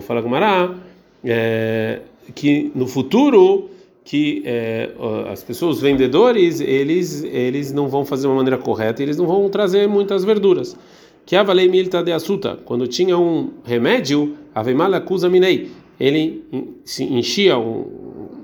Fala 0.02 0.22
Gumará 0.22 0.76
é, 1.24 2.00
que 2.36 2.72
no 2.76 2.88
futuro 2.88 3.70
que 4.08 4.42
é, 4.46 4.90
as 5.30 5.44
pessoas, 5.44 5.76
os 5.76 5.82
vendedores, 5.82 6.62
eles 6.62 7.26
eles 7.26 7.74
não 7.74 7.90
vão 7.90 8.06
fazer 8.06 8.26
uma 8.26 8.38
maneira 8.38 8.58
correta, 8.58 9.04
eles 9.04 9.18
não 9.18 9.28
vão 9.28 9.50
trazer 9.50 9.86
muitas 9.86 10.24
verduras. 10.24 10.78
Que 11.26 11.36
a 11.36 11.44
valei 11.44 11.68
milta 11.68 12.02
de 12.02 12.14
assuta, 12.14 12.58
quando 12.64 12.88
tinha 12.88 13.18
um 13.18 13.52
remédio, 13.66 14.38
a 14.56 14.64
veimala 14.64 14.96
acusa 14.96 15.28
minei, 15.28 15.72
ele 16.00 16.42
se 16.86 17.04
enchia 17.04 17.58
um, 17.58 17.86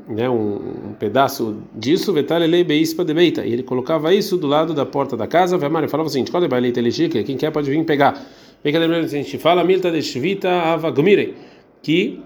né, 0.10 0.30
um, 0.30 0.90
um 0.90 0.94
pedaço 1.00 1.56
disso, 1.74 2.12
vetalelei 2.12 2.66
beispa 2.66 3.06
de 3.06 3.14
beita, 3.14 3.46
e 3.46 3.54
ele 3.54 3.64
colocava 3.64 4.14
isso 4.14 4.36
do 4.36 4.48
lado 4.48 4.74
da 4.74 4.86
porta 4.86 5.16
da 5.16 5.28
casa, 5.28 5.58
veimala 5.58 5.88
falava 5.88 6.10
assim, 6.10 6.26
quando 6.26 6.54
é 6.54 6.60
leite 6.60 6.78
elegique, 6.78 7.24
quem 7.24 7.38
quer 7.38 7.52
pode 7.52 7.72
vir 7.72 7.82
pegar. 7.86 8.22
Vem 8.62 8.74
que 8.74 8.78
a 8.78 9.08
gente 9.08 9.38
fala 9.38 9.64
milta 9.64 9.90
de 9.90 10.02
shvita 10.02 10.50
avagmire, 10.50 11.36
que 11.82 12.20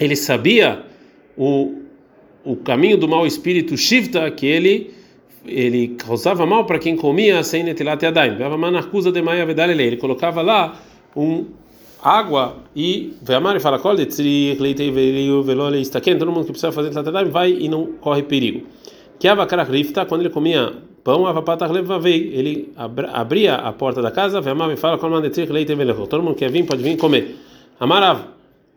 ele 0.00 0.16
sabia 0.16 0.82
o 1.36 1.79
o 2.44 2.56
caminho 2.56 2.96
do 2.96 3.08
mau 3.08 3.26
espírito 3.26 3.76
shivta, 3.76 4.30
que 4.30 4.46
ele 4.46 4.94
ele 5.46 5.88
causava 5.96 6.44
mal 6.44 6.64
para 6.66 6.78
quem 6.78 6.96
comia 6.96 7.42
sem 7.42 7.62
netilat 7.62 8.02
yadayim. 8.02 8.36
Ele 9.80 9.96
colocava 9.96 10.42
lá 10.42 10.78
um 11.16 11.46
água 12.02 12.56
e 12.74 13.14
Veamar 13.22 13.58
fala 13.60 13.78
todo 16.18 16.32
mundo 16.32 16.44
que 16.44 16.52
precisa 16.52 16.72
fazer 16.72 16.88
netilat 16.88 17.06
yadayim 17.06 17.30
vai 17.30 17.50
e 17.52 17.68
não 17.68 17.86
corre 18.00 18.22
perigo. 18.22 18.66
Que 19.18 19.28
a 19.28 19.34
rifta 19.64 20.04
quando 20.04 20.22
ele 20.22 20.30
comia 20.30 20.72
pão, 21.02 21.24
ele 22.06 22.72
abria 23.12 23.54
a 23.54 23.72
porta 23.72 24.02
da 24.02 24.10
casa, 24.10 24.40
Veamar 24.40 24.76
fala 24.76 24.98
todo 24.98 26.22
mundo 26.22 26.34
que 26.34 26.40
quer 26.40 26.50
vir 26.50 26.64
pode 26.66 26.82
vir 26.82 26.96
comer. 26.96 27.36
Amarav 27.78 28.24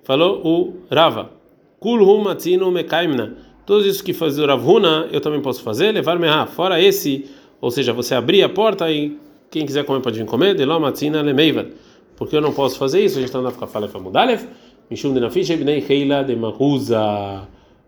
falou 0.04 0.41
o 0.45 0.73
Rava. 0.89 1.30
Kulhum 1.80 2.23
matzino 2.23 2.71
mekaimna 2.71 3.36
todos 3.65 3.86
isso 3.86 4.04
que 4.04 4.13
faz 4.13 4.38
o 4.39 4.45
Ravuna, 4.45 5.08
eu 5.12 5.21
também 5.21 5.41
posso 5.41 5.62
fazer, 5.62 5.91
levar 5.91 6.19
meha. 6.19 6.45
Fora 6.45 6.82
esse, 6.82 7.26
ou 7.62 7.71
seja, 7.71 7.93
você 7.93 8.15
abrir 8.15 8.43
a 8.43 8.49
porta 8.49 8.91
e 8.91 9.17
quem 9.49 9.65
quiser 9.65 9.86
comer 9.86 10.02
pode 10.02 10.19
vir 10.19 10.26
comer, 10.26 10.56
de 10.56 10.65
matzina 10.65 11.21
lemeivan. 11.21 11.67
Porque 12.15 12.36
eu 12.36 12.41
não 12.41 12.54
posso 12.54 12.78
fazer 12.78 13.04
isso, 13.04 13.17
a 13.17 13.21
gente 13.21 13.30
está 13.30 13.41
na 13.41 13.52
Fale 13.52 13.88
Famudalev, 13.88 14.45
Mishum 14.89 15.13
de 15.13 15.19
Nafish, 15.19 15.49
Ebnei 15.49 15.84
Heila 15.88 16.23
de. 16.23 16.38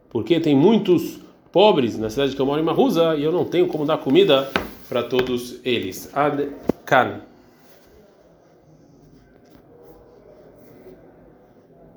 Porque 0.09 0.39
tem 0.39 0.55
muitos 0.55 1.19
pobres 1.51 1.97
na 1.97 2.09
cidade 2.09 2.35
que 2.35 2.41
eu 2.41 2.45
moro 2.45 2.61
em 2.61 2.63
Mahuza 2.63 3.15
e 3.15 3.23
eu 3.23 3.31
não 3.31 3.45
tenho 3.45 3.67
como 3.67 3.85
dar 3.85 3.97
comida 3.97 4.49
para 4.87 5.03
todos 5.03 5.59
eles. 5.63 6.09
Ad 6.13 6.49
Kan. 6.85 7.21